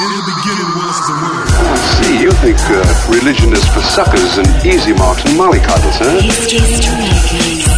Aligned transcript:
In 0.00 0.08
the 0.16 0.24
beginning 0.24 0.70
was 0.80 0.96
the 1.04 1.12
word. 1.12 1.44
I 1.60 1.76
see, 2.00 2.22
you 2.22 2.32
think 2.40 2.56
uh, 2.72 2.80
religion 3.12 3.52
is 3.52 3.68
for 3.68 3.82
suckers 3.82 4.38
and 4.38 4.48
easy 4.64 4.94
marks 4.94 5.22
and 5.26 5.36
mollycoddles, 5.36 6.00
huh? 6.00 6.24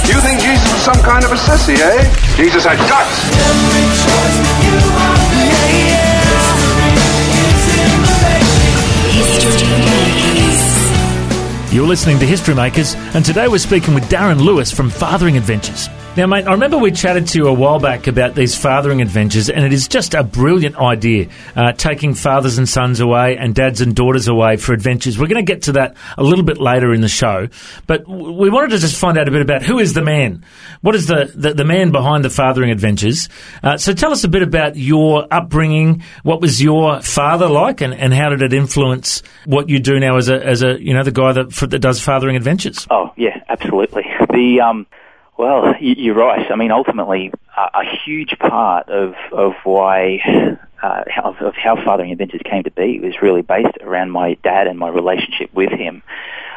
You 0.07 0.21
think 0.21 0.39
Jesus 0.41 0.73
was 0.73 0.83
some 0.83 1.03
kind 1.03 1.25
of 1.25 1.33
a 1.33 1.35
sissy, 1.35 1.75
eh? 1.75 1.99
Jesus 2.37 2.65
had 2.65 2.79
guts. 2.87 3.27
You're 11.75 11.89
listening 11.89 12.21
to 12.21 12.27
History 12.27 12.55
Makers, 12.55 12.95
and 13.17 13.25
today 13.25 13.49
we're 13.49 13.59
speaking 13.59 13.95
with 13.95 14.05
Darren 14.05 14.41
Lewis 14.41 14.71
from 14.71 14.91
Fathering 14.91 15.37
Adventures. 15.37 15.89
Now, 16.15 16.27
mate, 16.27 16.47
I 16.47 16.53
remember 16.53 16.77
we 16.77 16.91
chatted 16.91 17.27
to 17.29 17.39
you 17.39 17.47
a 17.49 17.55
while 17.55 17.79
back 17.79 18.07
about 18.07 18.35
these 18.35 18.55
fathering 18.55 19.01
adventures, 19.01 19.49
and 19.49 19.65
it 19.65 19.73
is 19.73 19.89
just 19.89 20.13
a 20.13 20.23
brilliant 20.23 20.77
idea, 20.77 21.29
uh, 21.57 21.73
taking 21.73 22.13
fathers 22.13 22.59
and 22.59 22.69
sons 22.69 23.01
away 23.01 23.39
and 23.39 23.55
dads 23.55 23.81
and 23.81 23.97
daughters 23.97 24.29
away 24.29 24.59
for 24.59 24.75
adventures. 24.75 25.19
We're 25.19 25.29
going 25.29 25.43
to 25.43 25.51
get 25.51 25.63
to 25.63 25.73
that 25.73 25.97
a 26.19 26.23
little 26.23 26.45
bit 26.45 26.59
later 26.59 26.93
in 26.93 27.01
the 27.01 27.09
show, 27.09 27.49
but 27.87 28.07
we 28.07 28.51
wanted 28.51 28.73
to 28.73 28.79
just 28.79 28.95
find 28.95 29.17
out 29.17 29.27
a 29.27 29.31
bit 29.31 29.41
about 29.41 29.63
who 29.63 29.79
is 29.79 29.95
the 29.95 30.03
man? 30.03 30.45
What 30.83 30.95
is 30.95 31.07
the, 31.07 31.33
the, 31.35 31.55
the 31.55 31.65
man 31.65 31.93
behind 31.93 32.27
the 32.27 32.31
fathering 32.31 32.71
adventures? 32.71 33.31
Uh, 33.63 33.79
so 33.79 33.95
tell 33.95 34.13
us 34.13 34.23
a 34.23 34.29
bit 34.29 34.43
about 34.43 34.77
your 34.77 35.27
upbringing. 35.31 36.03
What 36.25 36.43
was 36.43 36.63
your 36.63 37.01
father 37.01 37.49
like, 37.49 37.81
and, 37.81 37.95
and 37.95 38.13
how 38.13 38.29
did 38.29 38.43
it 38.43 38.53
influence 38.53 39.23
what 39.47 39.71
you 39.71 39.79
do 39.79 39.99
now 39.99 40.19
as 40.19 40.29
a, 40.29 40.45
as 40.45 40.63
a 40.63 40.79
you 40.79 40.93
know, 40.93 41.05
the 41.05 41.11
guy 41.11 41.33
that, 41.33 41.49
that 41.71 41.79
does 41.79 42.03
fathering 42.03 42.37
adventures? 42.37 42.87
Oh 42.91 43.15
yeah, 43.17 43.43
absolutely. 43.49 44.05
The 44.31 44.61
um, 44.61 44.87
well, 45.43 45.75
you're 45.81 46.15
right. 46.15 46.49
I 46.53 46.55
mean, 46.55 46.71
ultimately, 46.71 47.33
a, 47.57 47.85
huge 48.05 48.39
part 48.39 48.89
of 48.89 49.15
of 49.33 49.55
why 49.65 50.21
uh, 50.83 51.03
of 51.25 51.55
how 51.57 51.75
fathering 51.75 52.13
adventures 52.13 52.43
came 52.45 52.63
to 52.63 52.71
be 52.71 53.01
was 53.01 53.21
really 53.21 53.43
based 53.43 53.77
around 53.81 54.13
my 54.13 54.35
dad 54.45 54.69
and 54.69 54.79
my 54.79 54.89
relationship 54.89 55.53
with 55.53 55.71
him. 55.73 56.03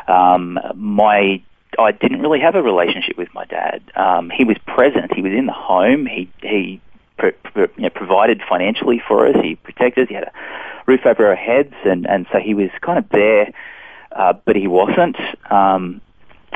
Um, 0.07 0.59
my 0.75 1.41
I 1.79 1.91
didn't 1.93 2.21
really 2.21 2.41
have 2.41 2.53
a 2.53 2.61
relationship 2.61 3.17
with 3.17 3.33
my 3.33 3.45
dad. 3.45 3.81
Um, 3.95 4.29
he 4.29 4.43
was 4.43 4.57
present. 4.67 5.13
He 5.15 5.23
was 5.23 5.33
in 5.33 5.47
the 5.47 5.53
home. 5.53 6.05
He 6.05 6.29
he 6.43 6.79
pr- 7.17 7.29
pr- 7.43 7.59
you 7.77 7.83
know, 7.83 7.89
provided 7.89 8.43
financially 8.47 9.01
for 9.07 9.27
us. 9.27 9.35
He 9.41 9.55
protected 9.55 10.03
us. 10.03 10.09
He 10.09 10.13
had 10.13 10.25
a 10.25 10.31
roof 10.85 11.07
over 11.07 11.25
our 11.25 11.35
heads, 11.35 11.73
and 11.85 12.07
and 12.07 12.27
so 12.31 12.38
he 12.38 12.53
was 12.53 12.69
kind 12.81 12.99
of 12.99 13.09
there, 13.09 13.51
uh, 14.11 14.33
but 14.45 14.55
he 14.55 14.67
wasn't. 14.67 15.17
Um, 15.51 16.01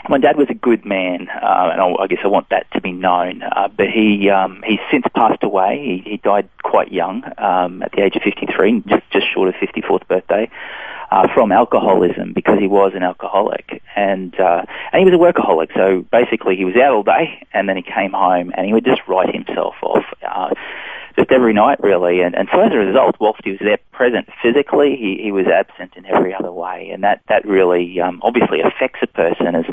my 0.10 0.18
dad 0.18 0.38
was 0.38 0.48
a 0.50 0.56
good 0.56 0.86
man, 0.86 1.30
uh, 1.30 1.70
and 1.72 1.80
I, 1.80 1.94
I 2.00 2.08
guess 2.08 2.20
I 2.24 2.28
want 2.28 2.50
that 2.50 2.70
to 2.72 2.82
be 2.82 2.92
known. 2.92 3.44
Uh, 3.44 3.68
but 3.68 3.88
he 3.90 4.30
um, 4.30 4.64
he's 4.66 4.80
since 4.92 5.06
passed 5.16 5.44
away. 5.44 6.02
He, 6.04 6.10
he 6.10 6.18
died 6.18 6.50
quite 6.64 6.92
young, 6.92 7.24
um, 7.38 7.84
at 7.84 7.92
the 7.92 8.02
age 8.02 8.16
of 8.16 8.24
53, 8.24 8.84
just 8.88 9.04
just 9.12 9.32
short 9.32 9.50
of 9.50 9.56
54th 9.56 10.08
birthday, 10.08 10.50
uh, 11.12 11.32
from 11.34 11.52
alcoholism 11.52 12.34
because 12.34 12.60
he 12.60 12.68
was 12.68 12.94
an 12.96 13.04
alcoholic, 13.04 13.82
and 13.96 14.38
uh, 14.40 14.64
and 14.92 15.00
he 15.00 15.06
was 15.06 15.14
a 15.14 15.18
workaholic. 15.18 15.74
So 15.76 16.02
basically, 16.12 16.56
he 16.56 16.66
was 16.66 16.76
out 16.76 16.94
all 16.94 17.04
day, 17.04 17.46
and 17.54 17.70
then 17.70 17.78
he 17.78 17.84
came 17.84 18.12
home, 18.12 18.52
and 18.56 18.66
he 18.66 18.74
would 18.74 18.86
just 18.86 19.02
write 19.08 19.34
himself 19.34 19.76
off. 19.84 20.06
Uh, 20.24 20.54
just 21.20 21.32
every 21.32 21.54
night, 21.54 21.82
really. 21.84 22.22
And, 22.22 22.34
and 22.34 22.48
so 22.52 22.62
as 22.62 22.72
a 22.72 22.78
result, 22.78 23.18
whilst 23.20 23.46
was 23.46 23.58
there 23.60 23.78
present 23.92 24.30
physically, 24.42 24.96
he, 24.96 25.22
he 25.22 25.32
was 25.32 25.48
absent 25.48 25.94
in 25.98 26.06
every 26.06 26.34
other 26.34 26.52
way. 26.52 26.90
And 26.94 27.04
that, 27.04 27.22
that 27.28 27.46
really 27.46 28.00
um, 28.00 28.22
obviously 28.24 28.62
affects 28.62 29.00
a 29.02 29.08
person, 29.08 29.56
as, 29.56 29.66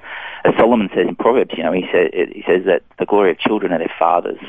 as 0.44 0.54
Solomon 0.56 0.90
says 0.94 1.06
in 1.06 1.14
Proverbs. 1.14 1.54
You 1.56 1.62
know, 1.62 1.72
he, 1.72 1.86
says 1.92 2.10
he 2.12 2.42
says 2.46 2.64
that 2.66 2.82
the 2.98 3.06
glory 3.06 3.30
of 3.30 3.38
children 3.38 3.72
are 3.72 3.78
their 3.78 3.94
fathers. 3.96 4.40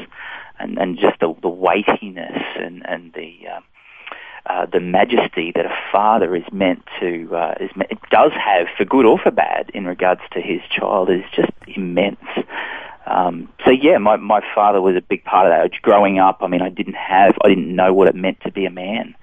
And, 0.60 0.80
and 0.80 0.98
just 0.98 1.20
the, 1.20 1.36
the 1.44 1.50
weightiness 1.50 2.42
and, 2.56 2.84
and 2.90 3.14
the, 3.14 3.48
um, 3.56 3.64
uh, 4.48 4.66
the 4.66 4.80
majesty 4.80 5.52
that 5.54 5.66
a 5.66 5.78
father 5.92 6.36
is 6.36 6.46
meant 6.52 6.84
to 7.00 7.36
uh, 7.36 7.54
is 7.60 7.70
me- 7.76 7.86
does 8.10 8.32
have 8.32 8.66
for 8.76 8.86
good 8.86 9.06
or 9.06 9.20
for 9.20 9.30
bad 9.30 9.70
in 9.74 9.86
regards 9.86 10.22
to 10.32 10.42
his 10.42 10.62
child 10.72 11.12
is 11.12 11.24
just 11.36 11.52
immense. 11.68 12.18
Um, 13.08 13.48
so 13.64 13.72
yeah, 13.72 13.98
my 13.98 14.18
my 14.18 14.42
father 14.54 14.82
was 14.82 14.96
a 14.96 15.02
big 15.02 15.24
part 15.24 15.48
of 15.48 15.52
that. 15.52 15.82
Growing 15.82 16.20
up, 16.20 16.40
I 16.42 16.48
mean, 16.48 16.62
I 16.62 16.70
didn't 16.70 16.96
have, 16.96 17.38
I 17.44 17.48
didn't 17.48 17.74
know 17.74 17.94
what 17.94 18.08
it 18.08 18.16
meant 18.16 18.42
to 18.42 18.52
be 18.52 18.66
a 18.66 18.70
man. 18.70 19.16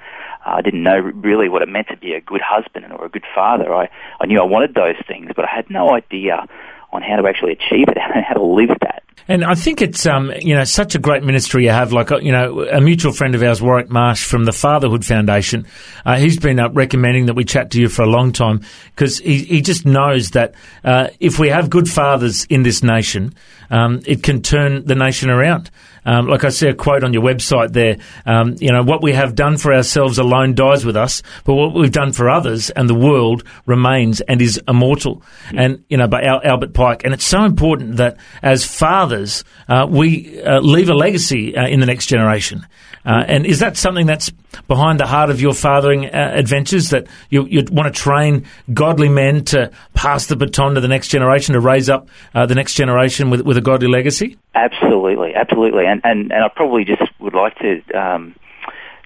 Uh, 0.47 0.55
I 0.57 0.63
didn't 0.63 0.83
know 0.83 0.99
really 0.99 1.49
what 1.49 1.63
it 1.63 1.69
meant 1.69 1.89
to 1.89 1.97
be 1.97 2.15
a 2.15 2.21
good 2.21 2.41
husband 2.41 2.87
or 2.93 3.05
a 3.05 3.09
good 3.11 3.25
father. 3.35 3.75
I 3.75 3.91
I 4.21 4.27
knew 4.27 4.41
I 4.41 4.45
wanted 4.45 4.75
those 4.75 4.97
things, 5.07 5.31
but 5.37 5.45
I 5.45 5.55
had 5.55 5.69
no 5.71 5.95
idea 5.95 6.47
on 6.93 7.03
how 7.03 7.17
to 7.17 7.29
actually 7.29 7.53
achieve 7.53 7.89
it 7.89 7.99
and 7.99 8.25
how 8.29 8.35
to 8.35 8.43
live 8.43 8.71
that. 8.81 9.04
And 9.27 9.43
I 9.45 9.55
think 9.55 9.81
it's 9.81 10.05
um, 10.07 10.33
you 10.39 10.55
know 10.55 10.65
such 10.65 10.95
a 10.95 10.99
great 10.99 11.23
ministry 11.23 11.65
you 11.65 11.71
have. 11.71 11.93
Like 11.93 12.13
uh, 12.13 12.19
you 12.19 12.33
know, 12.33 12.67
a 12.67 12.81
mutual 12.81 13.13
friend 13.13 13.35
of 13.35 13.43
ours, 13.43 13.63
Warwick 13.63 13.91
Marsh 13.91 14.25
from 14.25 14.45
the 14.45 14.53
Fatherhood 14.53 15.05
Foundation, 15.05 15.67
uh, 16.05 16.17
he's 16.17 16.39
been 16.39 16.61
uh, 16.61 16.69
recommending 16.71 17.27
that 17.27 17.35
we 17.35 17.45
chat 17.45 17.71
to 17.73 17.81
you 17.81 17.89
for 17.89 18.03
a 18.03 18.09
long 18.09 18.33
time 18.33 18.61
because 18.95 19.19
he, 19.19 19.39
he 19.39 19.61
just 19.63 19.87
knows 19.87 20.31
that 20.31 20.55
uh, 20.85 21.09
if 21.21 21.39
we 21.39 21.49
have 21.49 21.71
good 21.71 21.89
fathers 21.89 22.45
in 22.47 22.65
this 22.65 22.83
nation, 22.83 23.35
um, 23.71 24.03
it 24.07 24.23
can 24.23 24.43
turn 24.43 24.85
the 24.85 24.95
nation 24.95 25.31
around. 25.31 25.71
Um, 26.05 26.29
like 26.29 26.45
I 26.45 26.51
see 26.51 26.69
a 26.69 26.75
quote 26.75 27.05
on 27.05 27.13
your 27.13 27.23
website 27.23 27.73
there, 27.73 27.97
um, 28.27 28.57
you 28.61 28.71
know, 28.71 28.83
what 28.83 29.03
we 29.03 29.13
have 29.13 29.35
done 29.35 29.57
for 29.57 29.73
ourselves 29.73 30.19
alone 30.19 30.55
dies 30.55 30.85
with 30.85 30.97
us, 30.97 31.23
but 31.45 31.55
what 31.55 31.75
we've 31.75 31.93
done 31.93 32.13
for 32.13 32.29
others 32.29 32.71
and 32.71 32.89
the 32.89 32.95
world 32.95 33.45
remains 33.67 34.21
and 34.23 34.41
is 34.43 34.61
immortal. 34.69 35.23
And, 35.55 35.85
you 35.89 35.97
know, 35.97 36.07
by 36.07 36.23
Al- 36.23 36.43
Albert 36.45 36.75
Pike. 36.75 37.05
And 37.05 37.15
it's 37.15 37.25
so 37.25 37.45
important 37.45 37.97
that 37.97 38.17
as 38.43 38.65
fathers, 38.65 39.45
uh, 39.69 39.87
we 39.89 40.43
uh, 40.43 40.61
leave 40.61 40.89
a 40.89 40.95
legacy 40.95 41.57
uh, 41.57 41.67
in 41.67 41.81
the 41.81 41.87
next 41.87 42.07
generation. 42.07 42.67
Uh, 43.07 43.23
and 43.27 43.45
is 43.45 43.59
that 43.59 43.77
something 43.77 44.07
that's 44.07 44.31
behind 44.67 44.99
the 44.99 45.07
heart 45.07 45.29
of 45.29 45.41
your 45.41 45.53
fathering 45.53 46.07
uh, 46.07 46.33
adventures 46.35 46.91
that 46.91 47.07
you, 47.29 47.47
you 47.47 47.63
want 47.71 47.93
to 47.93 48.01
train 48.01 48.47
godly 48.73 49.11
men 49.11 49.45
to 49.45 49.71
pass 49.93 50.27
the 50.27 50.37
baton 50.37 50.75
to 50.75 50.81
the 50.81 50.89
next 50.89 51.09
generation, 51.09 51.53
to 51.53 51.61
raise 51.61 51.91
up 51.91 52.09
uh, 52.35 52.47
the 52.47 52.55
next 52.55 52.75
generation 52.75 53.29
with, 53.29 53.43
with 53.43 53.59
a 53.59 53.61
godly 53.61 53.89
legacy? 53.89 54.39
Absolutely, 54.55 55.35
absolutely, 55.35 55.85
and 55.85 55.94
and 56.05 56.33
and 56.33 56.45
I 56.45 56.49
probably 56.49 56.85
just 56.85 57.03
would 57.21 57.35
like 57.35 57.57
to 57.59 57.83
um, 57.93 58.35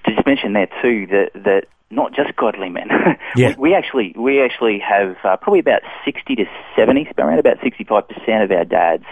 to 0.05 0.15
just 0.15 0.25
mention 0.25 0.53
there 0.53 0.69
too 0.81 1.07
that 1.07 1.31
that 1.43 1.65
not 1.91 2.13
just 2.13 2.35
godly 2.35 2.69
men. 2.69 2.89
Yeah. 3.35 3.55
we, 3.59 3.69
we 3.69 3.75
actually 3.75 4.15
we 4.17 4.41
actually 4.41 4.79
have 4.79 5.15
uh, 5.23 5.37
probably 5.37 5.59
about 5.59 5.81
sixty 6.03 6.35
to 6.35 6.45
seventy, 6.75 7.07
around 7.17 7.39
about 7.39 7.57
sixty 7.61 7.83
five 7.83 8.07
percent 8.07 8.43
of 8.43 8.51
our 8.51 8.65
dads 8.65 9.05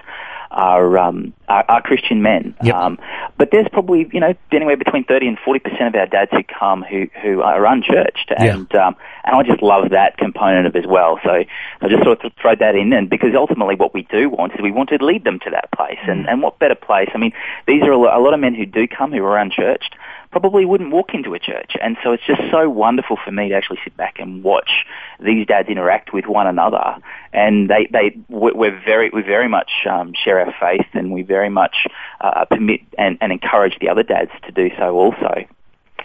are 0.51 0.97
um, 0.97 1.33
are, 1.47 1.65
are 1.67 1.81
Christian 1.81 2.21
men. 2.21 2.55
Yep. 2.63 2.75
Um, 2.75 2.99
but 3.37 3.49
there's 3.51 3.67
probably 3.71 4.09
you 4.11 4.19
know 4.19 4.33
anywhere 4.51 4.77
between 4.77 5.03
thirty 5.03 5.27
and 5.27 5.37
forty 5.43 5.59
percent 5.59 5.93
of 5.93 5.95
our 5.95 6.07
dads 6.07 6.31
who 6.31 6.43
come 6.43 6.83
who 6.83 7.07
who 7.21 7.41
are 7.41 7.65
unchurched, 7.65 8.31
Yeah. 8.31 8.55
and 8.55 8.75
um, 8.75 8.95
and 9.23 9.35
I 9.35 9.43
just 9.43 9.61
love 9.61 9.89
that 9.91 10.17
component 10.17 10.67
of 10.67 10.75
it 10.75 10.79
as 10.85 10.89
well. 10.89 11.19
So 11.23 11.29
I 11.31 11.87
just 11.89 12.03
sort 12.03 12.23
of 12.23 12.31
throw 12.41 12.55
that 12.55 12.75
in, 12.75 12.93
and 12.93 13.09
because 13.09 13.35
ultimately 13.35 13.75
what 13.75 13.93
we 13.93 14.03
do 14.03 14.29
want 14.29 14.53
is 14.53 14.61
we 14.61 14.71
want 14.71 14.89
to 14.89 15.03
lead 15.03 15.23
them 15.23 15.39
to 15.39 15.49
that 15.51 15.71
place, 15.71 15.99
and 16.03 16.27
and 16.27 16.41
what 16.41 16.59
better 16.59 16.75
place? 16.75 17.09
I 17.13 17.17
mean, 17.17 17.33
these 17.67 17.83
are 17.83 17.91
a 17.91 17.97
a 17.97 18.21
lot 18.21 18.33
of 18.33 18.39
men 18.39 18.53
who 18.55 18.65
do 18.65 18.87
come 18.87 19.11
who 19.11 19.23
are 19.23 19.37
unchurched 19.37 19.95
probably 20.39 20.65
wouldn't 20.65 20.91
walk 20.91 21.15
into 21.15 21.33
a 21.33 21.39
church. 21.39 21.75
And 21.81 21.97
so 22.03 22.11
it's 22.11 22.25
just 22.25 22.41
so 22.51 22.69
wonderful 22.69 23.17
for 23.25 23.31
me 23.31 23.49
to 23.49 23.55
actually 23.55 23.79
sit 23.83 23.97
back 23.97 24.19
and 24.19 24.43
watch 24.43 24.85
these 25.19 25.47
dads 25.47 25.67
interact 25.67 26.13
with 26.13 26.25
one 26.27 26.45
another. 26.45 26.97
And 27.33 27.67
they, 27.67 27.87
they, 27.91 28.15
we- 28.29 28.51
we're 28.53 28.79
very, 28.85 29.09
we 29.11 29.23
very 29.23 29.47
much 29.47 29.71
um, 29.89 30.13
share 30.13 30.39
our 30.39 30.53
faith 30.59 30.85
and 30.93 31.11
we 31.11 31.23
very 31.23 31.49
much 31.49 31.87
uh, 32.21 32.45
permit 32.45 32.81
and, 32.99 33.17
and 33.19 33.31
encourage 33.31 33.79
the 33.79 33.89
other 33.89 34.03
dads 34.03 34.29
to 34.45 34.51
do 34.51 34.69
so 34.77 34.95
also. 34.95 35.45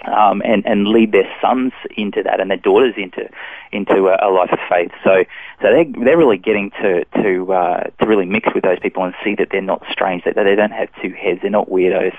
Um, 0.05 0.43
and, 0.45 0.67
and 0.67 0.89
lead 0.89 1.13
their 1.13 1.31
sons 1.41 1.73
into 1.97 2.25
that 2.25 2.41
and 2.41 2.51
their 2.51 2.57
daughters 2.57 2.95
into 2.97 3.29
into 3.73 4.09
a, 4.09 4.29
a 4.29 4.31
life 4.31 4.51
of 4.53 4.59
faith. 4.69 4.91
So 5.03 5.25
so 5.63 5.73
they 5.73 5.85
they're 6.05 6.19
really 6.19 6.39
getting 6.39 6.71
to 6.83 7.05
to 7.23 7.53
uh, 7.53 7.85
to 7.85 8.07
really 8.07 8.27
mix 8.27 8.49
with 8.55 8.65
those 8.65 8.79
people 8.81 9.05
and 9.05 9.15
see 9.25 9.35
that 9.37 9.49
they're 9.51 9.63
not 9.63 9.83
strange, 9.91 10.25
that 10.25 10.35
they 10.35 10.55
don't 10.55 10.73
have 10.73 10.89
two 11.01 11.11
heads, 11.11 11.41
they're 11.43 11.51
not 11.51 11.69
weirdos. 11.69 12.15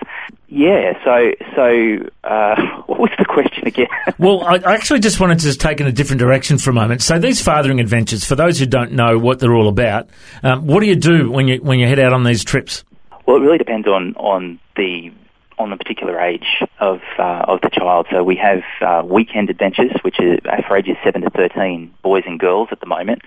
Yeah. 0.47 0.93
So 1.03 1.31
so 1.55 2.09
uh, 2.23 2.55
what 2.87 2.99
was 2.99 3.11
the 3.17 3.25
question 3.25 3.67
again? 3.67 3.87
Well, 4.19 4.43
I 4.43 4.55
I 4.55 4.73
actually 4.75 4.99
just 4.99 5.19
wanted 5.19 5.39
to 5.39 5.53
take 5.57 5.81
in 5.81 5.87
a 5.87 5.91
different 5.91 6.19
direction 6.19 6.57
for 6.57 6.69
a 6.69 6.73
moment. 6.73 7.01
So 7.01 7.19
these 7.19 7.41
fathering 7.41 7.79
adventures, 7.79 8.23
for 8.23 8.35
those 8.35 8.59
who 8.59 8.65
don't 8.65 8.93
know 8.93 9.17
what 9.17 9.39
they're 9.39 9.53
all 9.53 9.67
about, 9.67 10.07
um, 10.43 10.65
what 10.65 10.79
do 10.79 10.87
you 10.87 10.95
do 10.95 11.29
when 11.29 11.47
you 11.47 11.57
when 11.57 11.79
you 11.79 11.87
head 11.87 11.99
out 11.99 12.13
on 12.13 12.23
these 12.23 12.43
trips? 12.43 12.83
Well, 13.25 13.37
it 13.37 13.39
really 13.39 13.57
depends 13.57 13.87
on 13.87 14.15
on 14.15 14.59
the 14.77 15.11
on 15.57 15.69
the 15.69 15.77
particular 15.77 16.19
age 16.19 16.63
of 16.79 17.01
uh, 17.17 17.45
of 17.47 17.61
the 17.61 17.69
child. 17.69 18.07
So 18.11 18.23
we 18.23 18.35
have 18.35 18.63
uh, 18.81 19.03
weekend 19.05 19.49
adventures, 19.49 19.91
which 20.01 20.17
uh, 20.19 20.61
for 20.67 20.77
ages 20.77 20.97
seven 21.03 21.21
to 21.21 21.29
thirteen, 21.29 21.93
boys 22.01 22.23
and 22.25 22.39
girls 22.39 22.69
at 22.71 22.79
the 22.79 22.85
moment, 22.85 23.21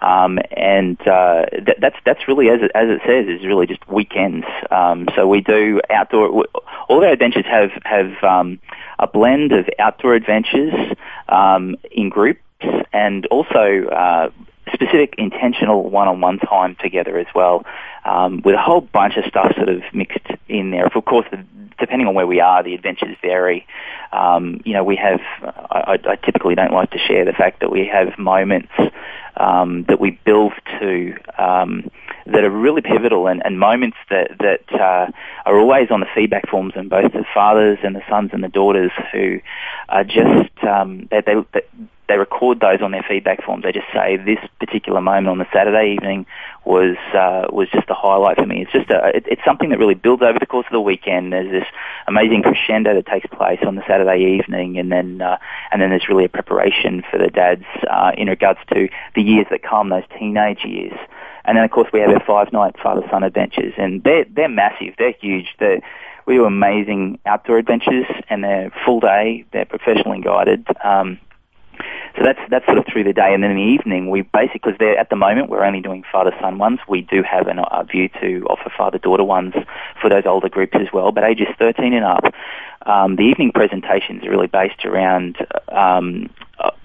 um, 0.00 0.38
and 0.50 1.00
uh, 1.00 1.46
that, 1.66 1.76
that's 1.80 1.96
that's 2.04 2.28
really 2.28 2.48
as 2.48 2.60
it, 2.62 2.70
as 2.74 2.88
it 2.88 3.00
says 3.06 3.26
is 3.28 3.46
really 3.46 3.66
just 3.66 3.86
weekends. 3.88 4.46
Um, 4.70 5.08
so 5.14 5.26
we 5.26 5.40
do 5.40 5.80
outdoor. 5.90 6.46
All 6.88 7.04
our 7.04 7.12
adventures 7.12 7.46
have 7.46 7.70
have 7.84 8.22
um, 8.22 8.58
a 8.98 9.06
blend 9.06 9.52
of 9.52 9.68
outdoor 9.78 10.14
adventures 10.14 10.74
um, 11.28 11.76
in 11.90 12.08
groups 12.08 12.40
and 12.92 13.26
also. 13.26 13.86
Uh, 13.86 14.30
specific 14.72 15.14
intentional 15.18 15.88
one-on-one 15.88 16.38
time 16.38 16.76
together 16.80 17.18
as 17.18 17.26
well, 17.34 17.64
um, 18.04 18.42
with 18.44 18.54
a 18.54 18.62
whole 18.62 18.80
bunch 18.80 19.16
of 19.16 19.24
stuff 19.26 19.54
sort 19.56 19.68
of 19.68 19.82
mixed 19.92 20.26
in 20.48 20.70
there. 20.70 20.86
Of 20.86 21.04
course, 21.04 21.26
depending 21.78 22.06
on 22.06 22.14
where 22.14 22.26
we 22.26 22.40
are, 22.40 22.62
the 22.62 22.74
adventures 22.74 23.16
vary. 23.20 23.66
Um, 24.12 24.60
you 24.64 24.72
know, 24.74 24.84
we 24.84 24.96
have. 24.96 25.20
I, 25.42 25.98
I 26.04 26.16
typically 26.16 26.54
don't 26.54 26.72
like 26.72 26.90
to 26.90 26.98
share 26.98 27.24
the 27.24 27.32
fact 27.32 27.60
that 27.60 27.70
we 27.70 27.86
have 27.86 28.18
moments 28.18 28.72
um, 29.36 29.84
that 29.88 29.98
we 29.98 30.18
build 30.24 30.52
to 30.80 31.14
um, 31.38 31.90
that 32.26 32.44
are 32.44 32.50
really 32.50 32.82
pivotal 32.82 33.26
and, 33.26 33.42
and 33.44 33.58
moments 33.58 33.96
that 34.10 34.38
that 34.38 34.72
uh, 34.72 35.10
are 35.46 35.58
always 35.58 35.90
on 35.90 36.00
the 36.00 36.06
feedback 36.14 36.48
forms 36.48 36.74
and 36.76 36.88
both 36.88 37.12
the 37.12 37.24
fathers 37.34 37.78
and 37.82 37.96
the 37.96 38.02
sons 38.08 38.30
and 38.32 38.44
the 38.44 38.48
daughters 38.48 38.92
who 39.12 39.40
are 39.88 40.04
just 40.04 40.62
um, 40.62 41.08
they, 41.10 41.20
they, 41.20 41.62
they 42.08 42.18
record 42.18 42.60
those 42.60 42.82
on 42.82 42.90
their 42.90 43.04
feedback 43.08 43.44
forms. 43.44 43.62
They 43.62 43.72
just 43.72 43.86
say 43.92 44.16
this 44.16 44.38
particular 44.58 45.00
moment 45.00 45.28
on 45.28 45.38
the 45.38 45.46
Saturday 45.52 45.94
evening 45.94 46.26
was 46.64 46.96
uh, 47.14 47.46
was 47.50 47.68
just 47.70 47.88
a 47.90 47.94
highlight 47.94 48.36
for 48.36 48.46
me. 48.46 48.62
It's 48.62 48.72
just 48.72 48.90
a 48.90 49.16
it, 49.16 49.24
it's 49.26 49.44
something 49.44 49.70
that 49.70 49.78
really 49.78 49.94
builds 49.94 50.22
over 50.22 50.38
the 50.38 50.46
course 50.46 50.66
of 50.66 50.72
the 50.72 50.80
weekend. 50.80 51.32
There's 51.32 51.50
this 51.50 51.68
amazing 52.06 52.42
crescendo 52.42 52.94
that 52.94 53.06
takes 53.06 53.26
place 53.26 53.60
on 53.66 53.76
the 53.76 53.82
Saturday 53.86 54.38
evening, 54.38 54.78
and 54.78 54.90
then 54.90 55.22
uh, 55.22 55.38
and 55.70 55.80
then 55.80 55.90
there's 55.90 56.08
really 56.08 56.24
a 56.24 56.28
preparation 56.28 57.02
for 57.10 57.18
the 57.18 57.28
dads 57.28 57.64
uh, 57.88 58.12
in 58.16 58.28
regards 58.28 58.60
to 58.72 58.88
the 59.14 59.22
years 59.22 59.46
that 59.50 59.62
come, 59.62 59.88
those 59.88 60.04
teenage 60.18 60.64
years. 60.64 60.98
And 61.44 61.56
then 61.56 61.64
of 61.64 61.70
course 61.70 61.88
we 61.92 62.00
have 62.00 62.10
our 62.10 62.24
five 62.24 62.52
night 62.52 62.76
father 62.82 63.02
son 63.10 63.22
adventures, 63.22 63.74
and 63.76 64.02
they're 64.02 64.24
they're 64.28 64.48
massive, 64.48 64.94
they're 64.98 65.14
huge. 65.20 65.54
They're, 65.58 65.80
we 66.26 66.34
do 66.34 66.44
amazing 66.44 67.18
outdoor 67.26 67.58
adventures, 67.58 68.06
and 68.28 68.44
they're 68.44 68.72
full 68.84 69.00
day. 69.00 69.44
They're 69.52 69.64
professionally 69.64 70.20
guided. 70.20 70.66
Um, 70.84 71.18
so 72.16 72.22
that's 72.22 72.38
that's 72.50 72.66
sort 72.66 72.78
of 72.78 72.86
through 72.86 73.04
the 73.04 73.12
day, 73.12 73.32
and 73.32 73.42
then 73.42 73.52
in 73.52 73.56
the 73.56 73.62
evening 73.62 74.10
we 74.10 74.22
basically 74.22 74.74
there 74.78 74.98
at 74.98 75.10
the 75.10 75.16
moment 75.16 75.48
we're 75.48 75.64
only 75.64 75.80
doing 75.80 76.04
father 76.10 76.34
son 76.40 76.58
ones. 76.58 76.80
We 76.88 77.02
do 77.02 77.22
have 77.22 77.46
an, 77.46 77.58
a 77.58 77.84
view 77.84 78.08
to 78.20 78.46
offer 78.48 78.70
father 78.76 78.98
daughter 78.98 79.24
ones 79.24 79.54
for 80.00 80.10
those 80.10 80.24
older 80.26 80.48
groups 80.48 80.74
as 80.74 80.92
well, 80.92 81.12
but 81.12 81.24
ages 81.24 81.48
13 81.58 81.94
and 81.94 82.04
up. 82.04 82.24
Um, 82.84 83.16
the 83.16 83.22
evening 83.22 83.52
presentations 83.52 84.24
are 84.24 84.30
really 84.30 84.48
based 84.48 84.84
around 84.84 85.38
um, 85.68 86.28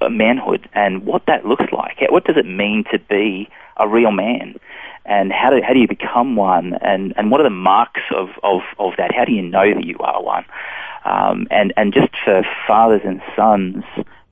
manhood 0.10 0.70
and 0.74 1.06
what 1.06 1.26
that 1.26 1.46
looks 1.46 1.72
like. 1.72 1.98
What 2.10 2.26
does 2.26 2.38
it 2.38 2.46
mean 2.46 2.86
to 2.92 3.00
be 3.00 3.50
a 3.78 3.88
real 3.88 4.12
man? 4.12 4.56
and 5.08 5.32
how 5.32 5.50
do 5.50 5.62
how 5.66 5.74
do 5.74 5.80
you 5.80 5.88
become 5.88 6.36
one 6.36 6.74
and 6.82 7.14
and 7.16 7.32
what 7.32 7.40
are 7.40 7.46
the 7.46 7.50
marks 7.50 8.02
of 8.14 8.30
of 8.44 8.62
of 8.78 8.94
that 8.98 9.16
how 9.16 9.24
do 9.24 9.32
you 9.32 9.42
know 9.42 9.74
that 9.74 9.86
you 9.86 9.98
are 10.00 10.22
one 10.22 10.46
um, 11.06 11.48
and 11.50 11.74
and 11.78 11.94
just 11.94 12.14
for 12.24 12.44
fathers 12.68 13.02
and 13.06 13.22
sons 13.36 13.84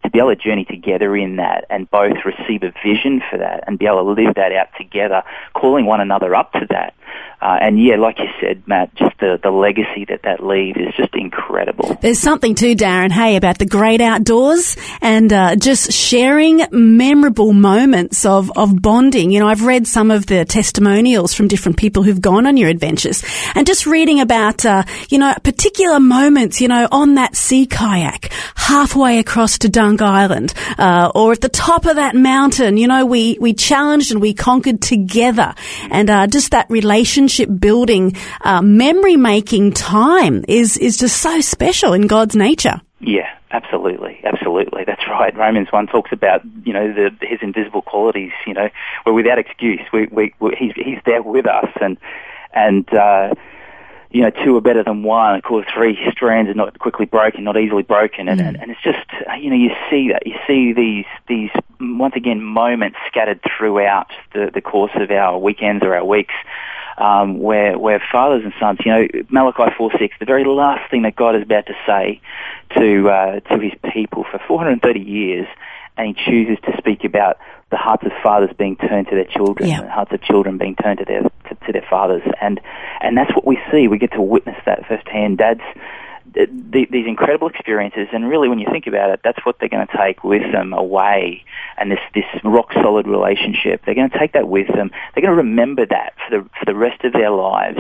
to 0.06 0.12
be 0.12 0.20
able 0.20 0.30
to 0.30 0.36
journey 0.36 0.66
together 0.66 1.16
in 1.16 1.36
that 1.38 1.66
and 1.70 1.90
both 1.90 2.18
receive 2.24 2.64
a 2.64 2.72
vision 2.84 3.22
for 3.30 3.38
that 3.38 3.64
and 3.68 3.80
be 3.80 3.86
able 3.86 4.04
to 4.16 4.22
live 4.22 4.36
that 4.36 4.52
out 4.52 4.68
together, 4.78 5.24
calling 5.54 5.86
one 5.86 6.00
another 6.00 6.36
up 6.36 6.52
to 6.54 6.66
that. 6.70 6.94
Uh, 7.42 7.58
and 7.62 7.82
yeah, 7.82 7.96
like 7.96 8.18
you 8.18 8.28
said, 8.42 8.64
Matt, 8.66 8.96
just 8.96 9.18
the, 9.20 9.40
the 9.44 9.52
legacy 9.52 10.06
that 10.10 10.22
that 10.24 10.44
leaves 10.44 10.80
is 10.80 10.94
just 10.98 11.14
incredible. 11.14 11.98
There's 12.02 12.20
something 12.20 12.56
too, 12.56 12.76
Darren, 12.76 13.12
hey, 13.12 13.36
about 13.36 13.60
the 13.60 13.66
great 13.66 14.02
outdoors 14.02 14.78
and 15.02 15.32
uh, 15.32 15.56
just 15.56 15.92
sharing 15.92 16.64
memorable 16.72 17.54
moments 17.54 18.26
of, 18.26 18.52
of 18.56 18.82
bonding. 18.82 19.32
You 19.32 19.42
know, 19.42 19.48
I've 19.48 19.64
read 19.64 19.86
some 19.86 20.10
of 20.10 20.26
the 20.26 20.46
testimonials 20.46 21.34
from 21.34 21.48
different 21.48 21.78
people 21.78 22.04
who've 22.04 22.22
gone 22.22 22.48
on 22.48 22.58
your 22.58 22.70
adventures 22.70 23.24
and 23.54 23.68
just 23.68 23.86
reading 23.86 24.22
about, 24.22 24.66
uh, 24.66 24.84
you 25.10 25.20
know, 25.20 25.34
particular 25.44 26.00
moments, 26.00 26.62
you 26.62 26.68
know, 26.68 26.88
on 26.92 27.16
that 27.16 27.36
sea 27.36 27.68
kayak, 27.68 28.32
halfway 28.56 29.20
across 29.20 29.60
to 29.60 29.70
Dunk 29.70 30.02
Island, 30.02 30.54
uh, 30.78 31.12
or 31.14 31.34
at 31.34 31.42
the 31.42 31.50
top 31.50 31.86
of 31.86 31.98
that 31.98 32.16
mountain, 32.16 32.78
you 32.78 32.88
know, 32.88 33.06
we, 33.06 33.38
we 33.40 33.54
challenged 33.54 34.12
and 34.12 34.22
we 34.22 34.34
conquered 34.34 34.82
together. 34.82 35.54
And 35.92 36.10
uh, 36.10 36.28
just 36.28 36.52
that 36.52 36.70
relationship 36.70 37.25
relationship 37.26 37.60
building, 37.60 38.16
uh, 38.42 38.62
memory 38.62 39.18
making 39.18 39.74
time 39.74 40.46
is, 40.48 40.78
is 40.78 40.98
just 40.98 41.22
so 41.22 41.42
special 41.42 41.94
in 41.94 42.08
God's 42.08 42.36
nature. 42.36 42.82
Yeah, 43.00 43.30
absolutely, 43.52 44.20
absolutely. 44.24 44.84
That's 44.86 45.08
right. 45.08 45.36
Romans 45.36 45.68
one 45.72 45.88
talks 45.88 46.12
about 46.12 46.42
you 46.64 46.74
know 46.74 46.94
the, 46.94 47.10
his 47.22 47.40
invisible 47.42 47.82
qualities. 47.82 48.32
You 48.48 48.54
know, 48.54 48.70
we're 49.06 49.14
without 49.14 49.40
excuse. 49.40 49.82
We, 49.92 50.08
we, 50.08 50.34
we 50.40 50.56
he's 50.58 50.74
he's 50.76 51.00
there 51.06 51.22
with 51.22 51.46
us, 51.46 51.70
and 51.82 51.98
and 52.54 52.88
uh, 52.94 53.34
you 54.12 54.22
know, 54.22 54.32
two 54.44 54.56
are 54.56 54.62
better 54.62 54.84
than 54.84 55.04
one. 55.04 55.36
Of 55.36 55.44
course, 55.44 55.68
three 55.74 55.98
strands 56.12 56.50
are 56.50 56.54
not 56.54 56.80
quickly 56.80 57.06
broken, 57.06 57.44
not 57.44 57.58
easily 57.58 57.84
broken, 57.84 58.30
and, 58.30 58.40
mm. 58.40 58.48
and, 58.48 58.58
and 58.62 58.72
it's 58.72 58.82
just 58.82 59.06
you 59.40 59.50
know 59.50 59.58
you 59.58 59.72
see 59.90 60.10
that 60.14 60.26
you 60.26 60.36
see 60.48 60.74
these 60.74 61.06
these 61.28 61.50
once 61.80 62.16
again 62.16 62.42
moments 62.42 62.98
scattered 63.08 63.42
throughout 63.58 64.08
the 64.34 64.52
the 64.54 64.62
course 64.62 64.94
of 64.96 65.12
our 65.12 65.38
weekends 65.38 65.84
or 65.84 65.94
our 65.94 66.06
weeks 66.06 66.34
um, 66.98 67.40
where 67.40 67.78
where 67.78 68.02
fathers 68.12 68.44
and 68.44 68.54
sons, 68.60 68.80
you 68.86 68.92
know, 68.92 69.08
Malachi 69.30 69.74
four 69.78 69.92
six, 70.00 70.16
the 70.20 70.26
very 70.26 70.46
last 70.46 70.90
thing 70.90 71.04
that 71.04 71.16
God 71.16 71.36
is 71.36 71.44
about 71.44 71.66
to 71.68 71.74
say 71.86 72.22
to 72.78 73.10
uh, 73.10 73.40
to 73.42 73.60
His 73.60 73.74
people 73.94 74.26
for 74.30 74.40
430 74.48 75.00
years, 75.00 75.48
and 75.98 76.08
He 76.08 76.26
chooses 76.26 76.58
to 76.66 76.78
speak 76.78 77.04
about 77.04 77.38
the 77.72 77.78
hearts 77.78 78.06
of 78.06 78.12
fathers 78.24 78.52
being 78.58 78.78
turned 78.78 79.08
to 79.08 79.16
their 79.16 79.26
children, 79.26 79.70
yeah. 79.70 79.80
and 79.80 79.88
the 79.88 79.92
hearts 79.92 80.12
of 80.14 80.22
children 80.22 80.58
being 80.58 80.76
turned 80.76 81.00
to 81.00 81.06
their 81.06 81.22
to, 81.22 81.56
to 81.66 81.72
their 81.74 81.86
fathers, 81.90 82.24
and 82.42 82.62
and 83.02 83.18
that's 83.18 83.34
what 83.36 83.46
we 83.46 83.60
see. 83.72 83.88
We 83.88 83.98
get 83.98 84.14
to 84.14 84.22
witness 84.22 84.58
that 84.66 84.86
firsthand. 84.88 85.40
Dads 85.40 85.62
the, 86.34 86.88
these 86.92 87.08
incredible 87.08 87.48
experiences, 87.48 88.08
and 88.12 88.28
really, 88.28 88.50
when 88.50 88.60
you 88.60 88.68
think 88.70 88.88
about 88.88 89.10
it, 89.10 89.22
that's 89.24 89.46
what 89.46 89.60
they're 89.60 89.70
going 89.70 89.88
to 89.88 89.98
take 89.98 90.24
with 90.24 90.52
them 90.52 90.74
away, 90.74 91.44
and 91.78 91.92
this 91.92 92.00
this 92.14 92.26
rock 92.44 92.74
solid 92.74 93.08
relationship. 93.08 93.84
They're 93.86 93.96
going 93.96 94.10
to 94.10 94.20
take 94.20 94.34
that 94.34 94.48
with 94.48 94.68
them. 94.68 94.92
They're 95.14 95.22
going 95.22 95.36
to 95.36 95.44
remember 95.44 95.86
that 95.86 96.14
for 96.28 96.38
the 96.38 96.50
for 96.60 96.66
the 96.66 96.76
rest 96.76 97.04
of 97.04 97.14
their 97.14 97.32
lives. 97.32 97.80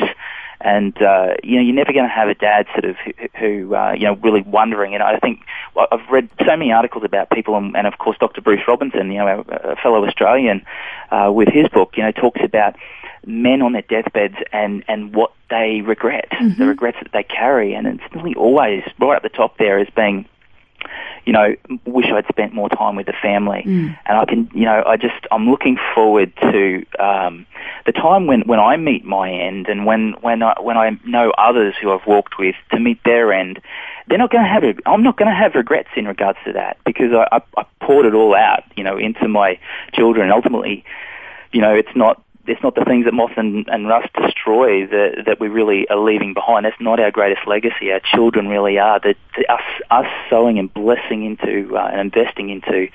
And 0.62 1.00
uh, 1.02 1.36
you 1.44 1.58
know, 1.58 1.62
you're 1.62 1.76
never 1.76 1.92
going 1.92 2.06
to 2.06 2.14
have 2.14 2.30
a 2.30 2.34
dad 2.34 2.66
sort 2.72 2.86
of 2.86 2.96
who, 2.98 3.12
who 3.38 3.76
uh, 3.76 3.92
you 3.92 4.06
know, 4.06 4.16
really 4.16 4.42
wondering. 4.42 4.94
And 4.94 5.04
I 5.04 5.20
think 5.20 5.42
well, 5.76 5.88
I've 5.92 6.10
read 6.10 6.30
so 6.40 6.56
many 6.56 6.72
articles 6.72 7.04
about 7.04 7.30
people, 7.30 7.58
and, 7.58 7.76
and 7.76 7.86
of 7.86 7.98
course, 7.98 8.18
Dr. 8.20 8.42
Bruce 8.42 8.62
Robinson, 8.68 9.12
you 9.12 9.18
know, 9.18 9.44
a 9.50 9.76
fellow 9.76 10.06
Australian, 10.06 10.66
uh, 11.12 11.30
with 11.34 11.50
his 11.50 11.68
book, 11.68 11.98
you 11.98 12.04
know, 12.04 12.12
talks 12.12 12.40
about 12.44 12.76
men 13.26 13.62
on 13.62 13.74
their 13.74 13.82
deathbeds 13.84 14.36
and, 14.52 14.84
and 14.88 15.16
what 15.16 15.34
they 15.50 15.82
regret, 15.82 16.30
mm-hmm. 16.32 16.60
the 16.60 16.68
regrets 16.68 16.98
that 17.02 17.12
they 17.12 17.24
carry. 17.24 17.74
And 17.74 17.88
it's 17.88 18.16
nearly 18.16 18.36
always 18.36 18.84
right 19.00 19.16
at 19.16 19.24
the 19.24 19.30
top 19.30 19.58
there 19.58 19.80
as 19.80 19.88
being, 19.96 20.28
you 21.26 21.34
know, 21.34 21.56
wish 21.86 22.06
I'd 22.06 22.28
spent 22.28 22.54
more 22.54 22.70
time 22.70 22.96
with 22.96 23.08
the 23.08 23.14
family. 23.22 23.64
Mm. 23.66 23.98
And 24.06 24.18
I 24.18 24.26
can, 24.26 24.50
you 24.54 24.66
know, 24.66 24.84
I 24.86 24.98
just, 24.98 25.16
I'm 25.32 25.50
looking 25.50 25.78
forward 25.96 26.32
to 26.38 26.86
um, 27.00 27.48
the 27.86 27.92
time 27.92 28.28
when, 28.28 28.42
when 28.42 28.60
I 28.60 28.78
meet 28.78 29.04
my 29.06 29.32
end 29.32 29.68
and 29.68 29.86
when, 29.86 30.14
when, 30.22 30.44
I, 30.44 30.62
when 30.62 30.78
I 30.78 31.00
know 31.06 31.32
others 31.32 31.74
who 31.82 31.92
I've 31.92 32.06
walked 32.06 32.38
with 32.38 32.56
to 32.72 32.80
meet 32.80 33.04
their 33.04 33.34
end. 33.34 33.60
They're 34.08 34.20
not 34.20 34.30
going 34.30 34.44
to 34.44 34.50
have. 34.50 34.64
I'm 34.86 35.02
not 35.02 35.18
going 35.18 35.30
to 35.30 35.36
have 35.36 35.56
regrets 35.56 35.90
in 35.96 36.08
regards 36.08 36.38
to 36.46 36.54
that 36.54 36.78
because 36.86 37.12
I, 37.12 37.28
I, 37.38 37.42
I 37.58 37.66
poured 37.82 38.06
it 38.06 38.14
all 38.14 38.36
out, 38.36 38.62
you 38.76 38.84
know, 38.84 38.98
into 39.00 39.28
my 39.28 39.58
children. 39.94 40.30
Ultimately, 40.30 40.86
you 41.52 41.62
know, 41.62 41.74
it's 41.74 41.96
not 41.96 42.22
it's 42.48 42.62
not 42.62 42.76
the 42.76 42.86
things 42.86 43.06
that 43.06 43.14
moth 43.14 43.32
and, 43.38 43.68
and 43.68 43.88
rust 43.88 44.10
destroy 44.14 44.86
that, 44.88 45.24
that 45.26 45.40
we 45.40 45.48
really 45.48 45.88
are 45.90 45.98
leaving 45.98 46.34
behind. 46.34 46.66
That's 46.66 46.80
not 46.80 47.00
our 47.00 47.12
greatest 47.12 47.48
legacy. 47.48 47.92
Our 47.92 48.00
children 48.00 48.48
really 48.48 48.78
are. 48.78 49.00
The, 49.00 49.16
the, 49.38 49.52
us, 49.52 49.62
us 49.90 50.06
sowing 50.30 50.60
and 50.60 50.74
blessing 50.74 51.24
into 51.24 51.76
uh, 51.76 51.90
and 51.92 52.00
investing 52.00 52.50
into 52.50 52.88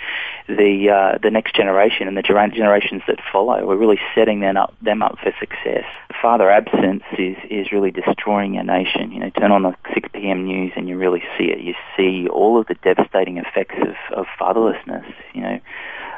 the 0.49 0.91
uh, 0.91 1.19
the 1.23 1.31
next 1.31 1.55
generation 1.55 2.09
and 2.09 2.17
the 2.17 2.23
generations 2.23 3.03
that 3.07 3.19
follow. 3.33 3.65
We're 3.65 3.77
really 3.77 4.01
setting 4.15 4.41
them 4.41 4.57
up 4.57 4.75
them 4.83 5.03
up 5.03 5.19
for 5.19 5.33
success. 5.39 5.85
Father 6.21 6.51
absence 6.51 7.03
is 7.19 7.37
is 7.51 7.73
really 7.73 7.91
destroying 7.91 8.57
our 8.57 8.65
nation. 8.65 9.13
You 9.13 9.21
know, 9.21 9.31
turn 9.31 9.53
on 9.53 9.63
the 9.63 9.75
6 9.95 10.09
p.m. 10.13 10.45
news 10.45 10.73
and 10.77 10.89
you 10.89 10.97
really 10.97 11.23
see 11.39 11.45
it. 11.45 11.61
You 11.61 11.75
see 11.97 12.29
all 12.29 12.61
of 12.61 12.67
the 12.67 12.75
devastating 12.75 13.39
effects 13.39 13.77
of, 13.81 14.19
of 14.19 14.27
fatherlessness. 14.39 15.13
You 15.35 15.43
know 15.43 15.61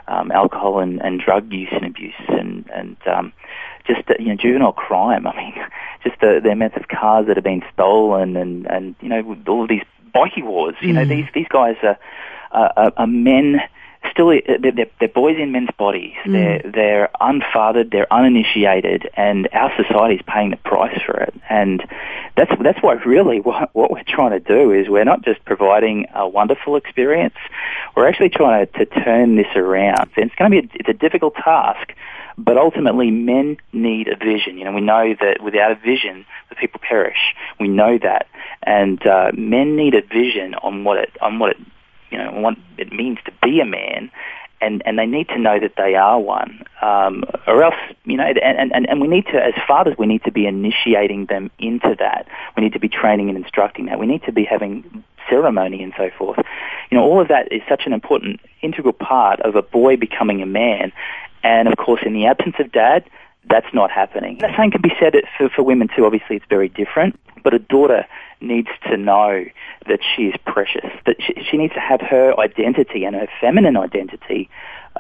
um, 0.09 0.30
alcohol 0.32 0.80
and, 0.80 1.00
and 1.00 1.21
drug 1.21 1.52
use 1.52 1.68
and 1.73 1.87
abuse 1.87 2.14
and 2.28 2.68
and 2.75 2.97
um, 3.06 3.32
just 3.87 4.02
you 4.18 4.26
know 4.26 4.37
juvenile 4.37 4.73
crime. 4.73 5.26
I 5.28 5.37
mean, 5.37 5.54
just 6.04 6.21
the, 6.21 6.40
the 6.42 6.50
amounts 6.50 6.76
of 6.76 6.88
cars 6.88 7.26
that 7.26 7.37
have 7.37 7.44
been 7.44 7.62
stolen 7.73 8.37
and 8.37 8.66
and 8.66 8.94
you 9.00 9.09
know 9.09 9.37
all 9.49 9.62
of 9.62 9.68
these 9.68 9.85
bikie 10.14 10.44
wars. 10.44 10.75
You 10.80 10.88
mm. 10.88 10.94
know 10.94 11.04
these 11.04 11.26
these 11.35 11.49
guys 11.49 11.76
are 11.82 11.99
are, 12.52 12.92
are 12.97 13.06
men 13.06 13.61
still 14.12 14.28
they're, 14.28 14.87
they're, 14.99 15.09
boys 15.09 15.37
in 15.38 15.52
men's 15.52 15.71
bodies. 15.78 16.14
Mm. 16.25 16.33
They're 16.33 16.73
they're 16.73 17.11
unfathered, 17.21 17.90
they're 17.90 18.12
uninitiated, 18.12 19.11
and 19.14 19.49
our 19.52 19.73
society 19.76 20.16
is 20.16 20.23
paying 20.26 20.50
the 20.50 20.57
price 20.59 21.00
for 21.04 21.19
it. 21.21 21.35
And 21.49 21.83
that's 22.37 22.52
that's 22.62 22.83
what 22.83 23.04
really 23.04 23.40
what, 23.40 23.75
what 23.75 23.90
we're 23.90 24.04
trying 24.07 24.33
to 24.33 24.40
do 24.40 24.73
is 24.73 24.88
we're 24.88 25.04
not 25.04 25.25
just 25.25 25.45
providing 25.45 26.07
a 26.14 26.28
wonderful 26.28 26.76
experience. 26.76 27.35
We're 27.97 28.09
actually 28.09 28.31
trying 28.31 28.66
to, 28.66 28.85
to 28.85 28.87
turn 28.87 29.37
this 29.37 29.54
around. 29.57 30.11
And 30.16 30.26
it's 30.26 30.35
going 30.35 30.50
to 30.50 30.62
be 30.62 30.69
a, 30.69 30.71
it's 30.75 30.88
a 30.88 30.95
difficult 30.95 31.35
task. 31.35 31.92
But 32.38 32.57
ultimately, 32.57 33.11
men 33.11 33.59
need 33.73 34.09
a 34.09 34.16
vision. 34.16 34.57
You 34.57 34.64
know, 34.64 34.73
we 34.73 34.81
know 34.81 35.14
that 35.21 35.42
without 35.42 35.73
a 35.73 35.75
vision, 35.75 36.25
the 36.49 36.54
people 36.54 36.81
perish. 36.83 37.35
We 37.61 37.69
know 37.69 37.99
that, 37.99 38.26
and 38.62 39.04
uh, 39.07 39.33
men 39.35 39.76
need 39.76 39.95
a 39.95 40.00
vision 40.00 40.54
on 40.54 40.85
what 40.85 40.99
it 40.99 41.11
on 41.21 41.38
what 41.38 41.50
it 41.50 41.59
you 42.12 42.19
know 42.19 42.31
what 42.40 42.57
it 42.78 42.92
means 42.92 43.19
to 43.25 43.33
be 43.42 43.61
a 43.61 43.64
man 43.64 44.11
and, 44.62 44.81
and 44.87 44.97
they 44.97 45.07
need 45.07 45.28
to 45.28 45.38
know 45.38 45.59
that 45.59 45.75
they 45.76 45.97
are 45.97 46.21
one, 46.21 46.64
um, 46.81 47.25
or 47.49 47.64
else, 47.64 47.75
you 48.04 48.16
know, 48.16 48.23
and, 48.25 48.73
and, 48.73 48.88
and 48.88 49.00
we 49.00 49.09
need 49.09 49.26
to, 49.26 49.45
as 49.45 49.54
fathers, 49.66 49.97
we 49.99 50.07
need 50.07 50.23
to 50.23 50.31
be 50.31 50.47
initiating 50.47 51.26
them 51.26 51.50
into 51.59 51.97
that. 51.99 52.28
We 52.57 52.62
need 52.62 52.73
to 52.75 52.78
be 52.78 52.88
training 52.88 53.28
and 53.28 53.37
instructing 53.37 53.87
that. 53.87 53.99
We 53.99 54.07
need 54.07 54.23
to 54.23 54.33
be 54.33 54.45
having 54.45 55.02
ceremony 55.28 55.83
and 55.83 55.92
so 55.97 56.11
forth. 56.16 56.38
You 56.90 56.97
know, 56.97 57.02
all 57.02 57.21
of 57.21 57.26
that 57.28 57.50
is 57.50 57.61
such 57.69 57.83
an 57.87 57.92
important, 57.92 58.40
integral 58.62 58.92
part 58.92 59.40
of 59.40 59.57
a 59.57 59.62
boy 59.62 59.97
becoming 59.97 60.42
a 60.42 60.47
man. 60.47 60.92
And 61.42 61.66
of 61.66 61.76
course, 61.76 62.02
in 62.07 62.14
the 62.14 62.26
absence 62.26 62.54
of 62.61 62.71
dad, 62.71 63.04
that's 63.50 63.75
not 63.75 63.90
happening. 63.90 64.38
The 64.38 64.57
same 64.57 64.71
can 64.71 64.81
be 64.81 64.92
said 65.00 65.14
for, 65.37 65.49
for 65.49 65.64
women 65.64 65.88
too. 65.95 66.07
Obviously, 66.07 66.37
it's 66.37 66.47
very 66.49 66.69
different. 66.69 67.19
But 67.42 67.52
a 67.52 67.59
daughter 67.59 68.07
needs 68.43 68.69
to 68.89 68.97
know 68.97 69.45
that 69.87 70.01
she 70.15 70.25
is 70.25 70.35
precious, 70.47 70.91
that 71.07 71.17
she, 71.21 71.35
she 71.49 71.57
needs 71.57 71.75
to 71.75 71.81
have 71.81 72.01
her 72.01 72.39
identity 72.39 73.05
and 73.05 73.15
her 73.17 73.29
feminine 73.41 73.77
identity 73.77 74.49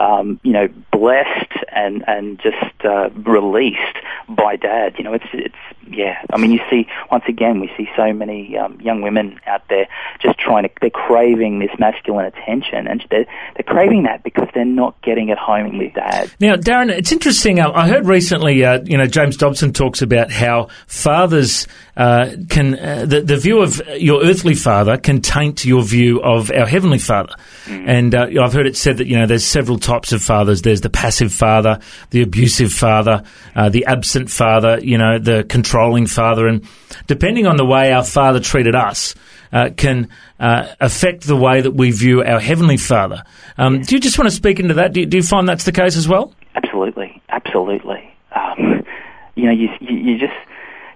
um, 0.00 0.40
you 0.42 0.52
know, 0.52 0.68
blessed 0.90 1.52
and 1.72 2.04
and 2.06 2.40
just 2.40 2.84
uh, 2.84 3.10
released 3.10 3.96
by 4.28 4.56
dad. 4.56 4.94
You 4.98 5.04
know, 5.04 5.14
it's 5.14 5.26
it's 5.32 5.54
yeah. 5.88 6.24
I 6.32 6.38
mean, 6.38 6.52
you 6.52 6.60
see 6.70 6.86
once 7.10 7.24
again, 7.28 7.60
we 7.60 7.70
see 7.76 7.88
so 7.96 8.12
many 8.12 8.56
um, 8.56 8.80
young 8.80 9.02
women 9.02 9.40
out 9.46 9.62
there 9.68 9.86
just 10.20 10.38
trying 10.38 10.64
to. 10.64 10.70
They're 10.80 10.90
craving 10.90 11.58
this 11.58 11.70
masculine 11.78 12.26
attention, 12.26 12.86
and 12.86 13.04
they're 13.10 13.26
they're 13.54 13.64
craving 13.64 14.04
that 14.04 14.22
because 14.22 14.48
they're 14.54 14.64
not 14.64 15.00
getting 15.02 15.28
it 15.28 15.38
home 15.38 15.78
with 15.78 15.94
dad. 15.94 16.30
Now, 16.40 16.56
Darren, 16.56 16.90
it's 16.90 17.12
interesting. 17.12 17.60
I 17.60 17.88
heard 17.88 18.06
recently, 18.06 18.64
uh, 18.64 18.80
you 18.84 18.96
know, 18.96 19.06
James 19.06 19.36
Dobson 19.36 19.72
talks 19.72 20.02
about 20.02 20.30
how 20.30 20.68
fathers 20.86 21.66
uh, 21.96 22.30
can 22.48 22.78
uh, 22.78 23.04
the 23.06 23.20
the 23.20 23.36
view 23.36 23.60
of 23.60 23.80
your 23.98 24.22
earthly 24.24 24.54
father 24.54 24.96
can 24.96 25.20
taint 25.20 25.64
your 25.64 25.82
view 25.82 26.22
of 26.22 26.50
our 26.50 26.66
heavenly 26.66 26.98
father, 26.98 27.34
mm. 27.64 27.84
and 27.86 28.14
uh, 28.14 28.26
I've 28.42 28.52
heard 28.52 28.66
it 28.66 28.76
said 28.76 28.98
that 28.98 29.06
you 29.06 29.18
know 29.18 29.26
there's 29.26 29.44
several 29.44 29.78
types 29.82 30.12
of 30.12 30.22
fathers. 30.22 30.62
There's 30.62 30.80
the 30.80 30.90
passive 30.90 31.32
father, 31.32 31.80
the 32.10 32.22
abusive 32.22 32.72
father, 32.72 33.22
uh, 33.54 33.68
the 33.68 33.84
absent 33.86 34.30
father, 34.30 34.78
you 34.80 34.96
know, 34.98 35.18
the 35.18 35.44
controlling 35.44 36.06
father. 36.06 36.46
And 36.46 36.66
depending 37.06 37.46
on 37.46 37.56
the 37.56 37.64
way 37.64 37.92
our 37.92 38.04
father 38.04 38.40
treated 38.40 38.74
us, 38.74 39.14
uh, 39.52 39.70
can 39.76 40.08
uh, 40.40 40.66
affect 40.80 41.26
the 41.26 41.36
way 41.36 41.60
that 41.60 41.72
we 41.72 41.90
view 41.90 42.22
our 42.22 42.40
heavenly 42.40 42.78
father. 42.78 43.22
Um, 43.58 43.82
do 43.82 43.94
you 43.94 44.00
just 44.00 44.18
want 44.18 44.30
to 44.30 44.34
speak 44.34 44.58
into 44.58 44.74
that? 44.74 44.92
Do 44.92 45.00
you, 45.00 45.06
do 45.06 45.18
you, 45.18 45.22
find 45.22 45.48
that's 45.48 45.64
the 45.64 45.72
case 45.72 45.96
as 45.96 46.08
well? 46.08 46.32
Absolutely, 46.54 47.20
absolutely. 47.28 48.14
Um, 48.34 48.84
you 49.34 49.44
know, 49.44 49.52
you, 49.52 49.68
you, 49.80 50.18
just 50.18 50.32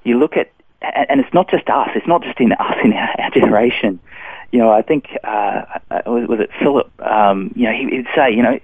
you 0.04 0.18
look 0.18 0.36
at, 0.36 0.50
and 0.80 1.20
it's 1.20 1.32
not 1.34 1.50
just 1.50 1.68
us. 1.68 1.90
It's 1.94 2.06
not 2.06 2.22
just 2.22 2.40
in 2.40 2.52
us 2.52 2.76
in 2.82 2.92
our, 2.92 3.20
our 3.20 3.30
generation 3.30 4.00
you 4.52 4.58
know, 4.58 4.70
I 4.70 4.82
think 4.82 5.08
uh, 5.24 5.64
uh, 5.90 6.02
was, 6.06 6.40
it 6.40 6.50
Philip? 6.60 6.90
Um, 7.00 7.52
you 7.54 7.64
know, 7.64 7.72
he, 7.72 7.96
would 7.96 8.08
say, 8.14 8.30
you 8.30 8.42
know, 8.42 8.58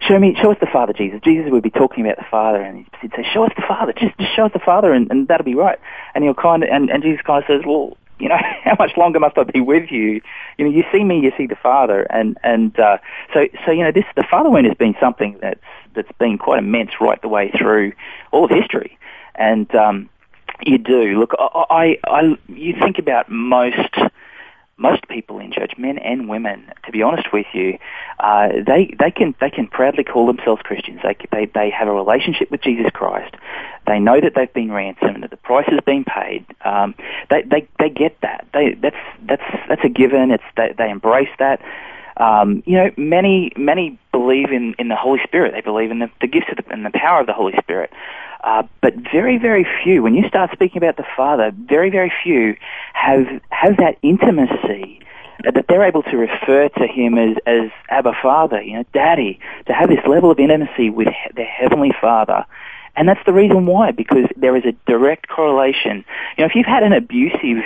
show 0.00 0.18
me, 0.18 0.36
show 0.40 0.52
us 0.52 0.58
the 0.60 0.66
Father, 0.66 0.92
Jesus. 0.92 1.20
Jesus 1.22 1.50
would 1.50 1.62
be 1.62 1.70
talking 1.70 2.04
about 2.04 2.16
the 2.16 2.26
Father, 2.30 2.60
and 2.60 2.86
he'd 3.00 3.12
say, 3.12 3.24
show 3.32 3.44
us 3.44 3.52
the 3.56 3.62
Father, 3.66 3.92
just, 3.92 4.16
just 4.18 4.34
show 4.34 4.46
us 4.46 4.52
the 4.52 4.58
Father, 4.58 4.92
and, 4.92 5.10
and 5.10 5.28
that'll 5.28 5.44
be 5.44 5.54
right. 5.54 5.78
And 6.14 6.24
he'll 6.24 6.34
kind 6.34 6.62
of, 6.62 6.70
and, 6.70 6.90
and 6.90 7.02
Jesus 7.02 7.20
kind 7.22 7.42
of 7.42 7.46
says, 7.48 7.62
well, 7.66 7.96
you 8.20 8.28
know, 8.28 8.38
how 8.64 8.76
much 8.78 8.96
longer 8.96 9.18
must 9.18 9.36
I 9.38 9.44
be 9.44 9.60
with 9.60 9.90
you? 9.90 10.20
You 10.58 10.64
know, 10.64 10.70
you 10.70 10.84
see 10.92 11.02
me, 11.02 11.20
you 11.20 11.32
see 11.36 11.46
the 11.46 11.56
Father, 11.56 12.02
and 12.10 12.38
and 12.42 12.78
uh, 12.78 12.98
so 13.32 13.46
so 13.64 13.72
you 13.72 13.82
know, 13.82 13.92
this 13.92 14.04
the 14.14 14.24
Father 14.30 14.50
wound 14.50 14.66
has 14.66 14.76
been 14.76 14.94
something 15.00 15.38
that's 15.40 15.60
that's 15.94 16.12
been 16.18 16.38
quite 16.38 16.58
immense 16.58 16.90
right 17.00 17.20
the 17.22 17.28
way 17.28 17.50
through 17.50 17.92
all 18.30 18.44
of 18.44 18.50
history, 18.50 18.98
and 19.34 19.74
um, 19.74 20.10
you 20.62 20.78
do 20.78 21.18
look. 21.18 21.32
I, 21.38 21.64
I, 21.70 21.98
I 22.06 22.38
you 22.48 22.74
think 22.78 22.98
about 22.98 23.30
most 23.30 23.96
most 24.80 25.06
people 25.08 25.38
in 25.38 25.52
church, 25.52 25.74
men 25.76 25.98
and 25.98 26.28
women, 26.28 26.72
to 26.86 26.90
be 26.90 27.02
honest 27.02 27.32
with 27.32 27.46
you, 27.52 27.78
uh, 28.18 28.48
they 28.66 28.94
they 28.98 29.10
can 29.10 29.34
they 29.40 29.50
can 29.50 29.66
proudly 29.66 30.02
call 30.02 30.26
themselves 30.26 30.62
Christians. 30.62 31.00
They 31.02 31.16
they 31.30 31.46
they 31.46 31.70
have 31.70 31.86
a 31.86 31.92
relationship 31.92 32.50
with 32.50 32.62
Jesus 32.62 32.90
Christ. 32.92 33.34
They 33.86 33.98
know 33.98 34.20
that 34.20 34.34
they've 34.34 34.52
been 34.52 34.72
ransomed, 34.72 35.22
that 35.22 35.30
the 35.30 35.36
price 35.36 35.66
has 35.68 35.80
been 35.84 36.04
paid. 36.04 36.46
Um, 36.64 36.94
they 37.28 37.42
they 37.42 37.68
they 37.78 37.90
get 37.90 38.20
that. 38.22 38.48
They 38.54 38.74
that's 38.74 38.96
that's 39.22 39.42
that's 39.68 39.84
a 39.84 39.88
given. 39.90 40.30
It's 40.30 40.44
they, 40.56 40.74
they 40.76 40.90
embrace 40.90 41.30
that. 41.38 41.60
Um, 42.16 42.62
you 42.66 42.76
know, 42.76 42.90
many 42.96 43.52
many 43.56 43.98
believe 44.12 44.50
in, 44.50 44.74
in 44.78 44.88
the 44.88 44.96
Holy 44.96 45.20
Spirit. 45.24 45.52
They 45.52 45.60
believe 45.60 45.90
in 45.90 45.98
the, 46.00 46.10
the 46.20 46.26
gifts 46.26 46.48
of 46.50 46.56
the, 46.56 46.72
and 46.72 46.84
the 46.84 46.90
power 46.90 47.20
of 47.20 47.26
the 47.26 47.32
Holy 47.32 47.54
Spirit. 47.58 47.90
Uh, 48.42 48.62
but 48.80 48.94
very, 49.12 49.38
very 49.38 49.66
few, 49.84 50.02
when 50.02 50.14
you 50.14 50.26
start 50.28 50.50
speaking 50.52 50.78
about 50.78 50.96
the 50.96 51.04
Father, 51.16 51.52
very, 51.54 51.90
very 51.90 52.12
few 52.22 52.56
have, 52.94 53.26
have 53.50 53.76
that 53.76 53.98
intimacy 54.02 55.00
that 55.44 55.66
they're 55.68 55.84
able 55.84 56.02
to 56.02 56.16
refer 56.16 56.68
to 56.68 56.86
him 56.86 57.18
as, 57.18 57.36
as 57.46 57.70
Abba 57.88 58.12
Father, 58.22 58.62
you 58.62 58.74
know, 58.74 58.84
Daddy, 58.92 59.40
to 59.66 59.72
have 59.72 59.88
this 59.88 60.04
level 60.06 60.30
of 60.30 60.38
intimacy 60.38 60.90
with 60.90 61.08
he- 61.08 61.34
their 61.34 61.46
Heavenly 61.46 61.92
Father. 62.00 62.44
And 62.96 63.08
that's 63.08 63.24
the 63.24 63.32
reason 63.32 63.66
why, 63.66 63.92
because 63.92 64.26
there 64.36 64.56
is 64.56 64.64
a 64.64 64.72
direct 64.86 65.28
correlation. 65.28 66.04
You 66.36 66.42
know, 66.42 66.46
if 66.46 66.54
you've 66.54 66.66
had 66.66 66.82
an 66.82 66.92
abusive 66.92 67.64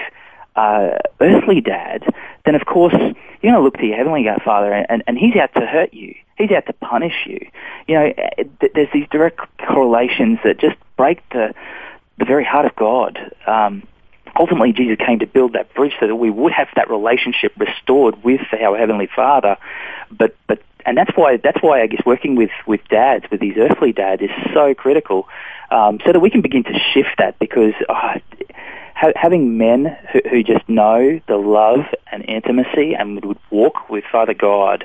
uh, 0.54 0.98
earthly 1.20 1.60
dad, 1.60 2.04
then 2.44 2.54
of 2.54 2.64
course 2.66 2.94
you're 2.94 3.52
going 3.52 3.54
to 3.54 3.60
look 3.60 3.76
to 3.78 3.86
your 3.86 3.96
heavenly 3.96 4.26
Father, 4.44 4.72
and, 4.72 5.02
and 5.06 5.18
He's 5.18 5.36
out 5.36 5.52
to 5.54 5.66
hurt 5.66 5.92
you. 5.94 6.14
He's 6.36 6.50
out 6.50 6.66
to 6.66 6.72
punish 6.72 7.14
you. 7.26 7.46
You 7.86 7.94
know, 7.94 8.12
there's 8.74 8.88
these 8.92 9.06
direct 9.10 9.40
correlations 9.58 10.40
that 10.44 10.58
just 10.58 10.76
break 10.96 11.22
the 11.30 11.54
the 12.18 12.24
very 12.24 12.44
heart 12.44 12.66
of 12.66 12.76
God. 12.76 13.18
Um, 13.46 13.86
ultimately, 14.38 14.72
Jesus 14.72 14.96
came 15.04 15.18
to 15.20 15.26
build 15.26 15.54
that 15.54 15.74
bridge 15.74 15.92
so 15.98 16.06
that 16.06 16.16
we 16.16 16.30
would 16.30 16.52
have 16.52 16.68
that 16.76 16.90
relationship 16.90 17.52
restored 17.56 18.22
with 18.22 18.40
our 18.60 18.76
heavenly 18.76 19.08
Father. 19.14 19.56
But 20.10 20.34
but 20.46 20.62
and 20.86 20.96
that's 20.96 21.16
why 21.16 21.36
that's 21.36 21.62
why 21.62 21.82
I 21.82 21.86
guess 21.86 22.04
working 22.04 22.34
with 22.34 22.50
with 22.66 22.80
dads, 22.88 23.24
with 23.30 23.40
these 23.40 23.56
earthly 23.56 23.92
dads, 23.92 24.22
is 24.22 24.30
so 24.52 24.74
critical, 24.74 25.28
um, 25.70 26.00
so 26.04 26.12
that 26.12 26.20
we 26.20 26.30
can 26.30 26.40
begin 26.40 26.64
to 26.64 26.78
shift 26.92 27.16
that 27.18 27.38
because. 27.38 27.74
Oh, 27.88 28.14
ha- 29.04 29.12
having 29.20 29.58
men 29.58 29.96
who, 30.12 30.20
who 30.30 30.42
just 30.42 30.68
know 30.68 31.20
the 31.28 31.36
love 31.36 31.86
and 32.10 32.24
intimacy 32.28 32.94
and 32.94 33.24
would 33.24 33.38
walk 33.50 33.88
with 33.88 34.04
Father 34.10 34.34
God 34.34 34.84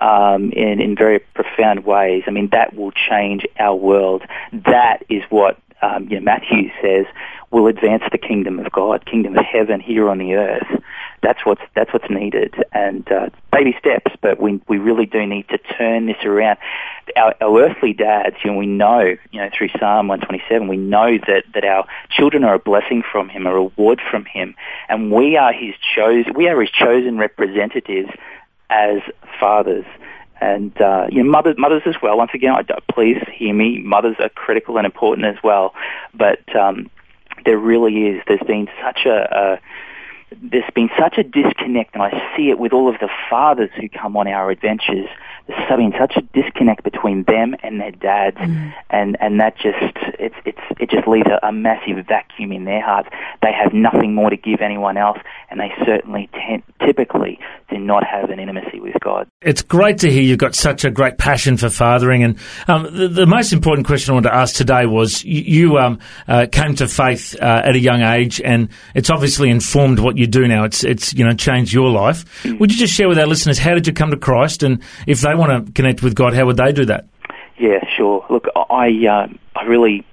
um, 0.00 0.50
in 0.52 0.80
in 0.80 0.96
very 0.96 1.20
profound 1.20 1.84
ways. 1.84 2.24
I 2.26 2.30
mean, 2.30 2.48
that 2.52 2.74
will 2.74 2.92
change 2.92 3.46
our 3.58 3.74
world. 3.74 4.22
That 4.52 5.04
is 5.08 5.22
what 5.30 5.58
um, 5.82 6.08
you 6.08 6.18
know, 6.18 6.24
Matthew 6.24 6.70
says 6.80 7.06
will 7.50 7.66
advance 7.66 8.02
the 8.10 8.18
kingdom 8.18 8.58
of 8.58 8.72
God, 8.72 9.04
kingdom 9.04 9.36
of 9.36 9.44
heaven 9.44 9.80
here 9.80 10.08
on 10.08 10.18
the 10.18 10.34
earth. 10.34 10.82
That's 11.22 11.44
what's 11.44 11.62
that's 11.74 11.92
what's 11.92 12.10
needed, 12.10 12.54
and 12.72 13.10
uh, 13.10 13.30
baby 13.52 13.76
steps. 13.78 14.10
But 14.20 14.40
we 14.40 14.60
we 14.68 14.78
really 14.78 15.06
do 15.06 15.24
need 15.24 15.48
to 15.50 15.58
turn 15.58 16.06
this 16.06 16.24
around. 16.24 16.58
Our, 17.16 17.34
our 17.40 17.62
earthly 17.62 17.92
dads, 17.92 18.36
you 18.44 18.50
know, 18.50 18.56
we 18.56 18.66
know, 18.66 19.16
you 19.30 19.40
know, 19.40 19.50
through 19.56 19.68
Psalm 19.78 20.08
127, 20.08 20.68
we 20.68 20.76
know 20.76 21.18
that 21.26 21.44
that 21.54 21.64
our 21.64 21.86
children 22.10 22.44
are 22.44 22.54
a 22.54 22.58
blessing 22.58 23.02
from 23.10 23.28
Him, 23.28 23.46
a 23.46 23.54
reward 23.54 24.00
from 24.10 24.24
Him, 24.24 24.54
and 24.88 25.12
we 25.12 25.36
are 25.36 25.52
His 25.52 25.74
chosen. 25.94 26.34
We 26.34 26.48
are 26.48 26.60
His 26.60 26.70
chosen 26.70 27.18
representatives 27.18 28.10
as 28.68 28.98
fathers 29.38 29.84
and 30.40 30.78
uh, 30.80 31.06
you 31.08 31.22
know, 31.22 31.30
mothers, 31.30 31.54
mothers 31.56 31.82
as 31.86 31.94
well. 32.02 32.18
Once 32.18 32.32
again, 32.34 32.52
I, 32.52 32.64
please 32.92 33.22
hear 33.32 33.54
me. 33.54 33.78
Mothers 33.78 34.16
are 34.18 34.28
critical 34.28 34.76
and 34.76 34.84
important 34.84 35.26
as 35.26 35.36
well. 35.44 35.72
But 36.14 36.54
um, 36.56 36.90
there 37.44 37.58
really 37.58 38.08
is. 38.08 38.22
There's 38.26 38.42
been 38.46 38.68
such 38.82 39.06
a, 39.06 39.36
a 39.36 39.60
there's 40.40 40.70
been 40.74 40.90
such 40.98 41.18
a 41.18 41.22
disconnect, 41.22 41.94
and 41.94 42.02
I 42.02 42.10
see 42.36 42.50
it 42.50 42.58
with 42.58 42.72
all 42.72 42.88
of 42.88 42.98
the 43.00 43.08
fathers 43.28 43.70
who 43.78 43.88
come 43.88 44.16
on 44.16 44.28
our 44.28 44.50
adventures. 44.50 45.08
There's 45.48 45.76
been 45.76 45.94
such 45.98 46.16
a 46.16 46.22
disconnect 46.22 46.84
between 46.84 47.24
them 47.24 47.56
and 47.62 47.80
their 47.80 47.90
dads, 47.90 48.36
mm. 48.36 48.72
and 48.90 49.16
and 49.20 49.40
that 49.40 49.56
just 49.56 49.96
it's 50.18 50.34
it's 50.44 50.60
it 50.78 50.90
just 50.90 51.08
leaves 51.08 51.28
a, 51.28 51.46
a, 51.46 51.52
massive 51.52 52.06
vacuum 52.06 52.52
in 52.52 52.64
their 52.64 52.80
hearts. 52.80 53.08
They 53.42 53.52
have 53.52 53.72
nothing 53.72 54.14
more 54.14 54.30
to 54.30 54.36
give 54.36 54.60
anyone 54.60 54.96
else, 54.96 55.18
and 55.50 55.60
they 55.60 55.72
certainly 55.84 56.30
t- 56.32 56.62
typically 56.84 57.40
do 57.72 57.78
not 57.78 58.04
have 58.04 58.30
an 58.30 58.40
intimacy 58.40 58.80
with 58.80 58.94
God. 59.00 59.28
It's 59.42 59.62
great 59.62 59.98
to 59.98 60.10
hear 60.10 60.22
you've 60.22 60.38
got 60.38 60.54
such 60.54 60.84
a 60.84 60.90
great 60.90 61.18
passion 61.18 61.56
for 61.56 61.68
fathering, 61.68 62.24
and 62.24 62.38
um, 62.68 62.84
the, 62.84 63.08
the, 63.08 63.26
most 63.26 63.52
important 63.52 63.86
question 63.86 64.12
I 64.12 64.14
wanted 64.14 64.30
to 64.30 64.34
ask 64.34 64.54
today 64.54 64.86
was 64.86 65.24
you, 65.24 65.42
you 65.42 65.78
um, 65.78 65.98
uh, 66.26 66.46
came 66.50 66.74
to 66.76 66.88
faith 66.88 67.36
uh, 67.40 67.62
at 67.64 67.74
a 67.74 67.78
young 67.78 68.02
age, 68.02 68.40
and 68.40 68.68
it's 68.94 69.10
obviously 69.10 69.50
informed 69.50 69.98
what 69.98 70.16
you 70.16 70.22
you 70.22 70.26
do 70.26 70.48
now. 70.48 70.64
It's 70.64 70.82
it's 70.84 71.12
you 71.12 71.24
know 71.26 71.34
changed 71.34 71.74
your 71.74 71.90
life. 71.90 72.24
Mm. 72.44 72.58
Would 72.60 72.72
you 72.72 72.78
just 72.78 72.94
share 72.94 73.08
with 73.08 73.18
our 73.18 73.26
listeners 73.26 73.58
how 73.58 73.74
did 73.74 73.86
you 73.86 73.92
come 73.92 74.10
to 74.10 74.16
Christ, 74.16 74.62
and 74.62 74.82
if 75.06 75.20
they 75.20 75.34
want 75.34 75.66
to 75.66 75.72
connect 75.72 76.02
with 76.02 76.14
God, 76.14 76.32
how 76.32 76.46
would 76.46 76.56
they 76.56 76.72
do 76.72 76.86
that? 76.86 77.06
Yeah, 77.58 77.80
sure. 77.94 78.24
Look, 78.30 78.46
I 78.56 78.88
uh, 79.06 79.26
I 79.54 79.64
really 79.64 80.06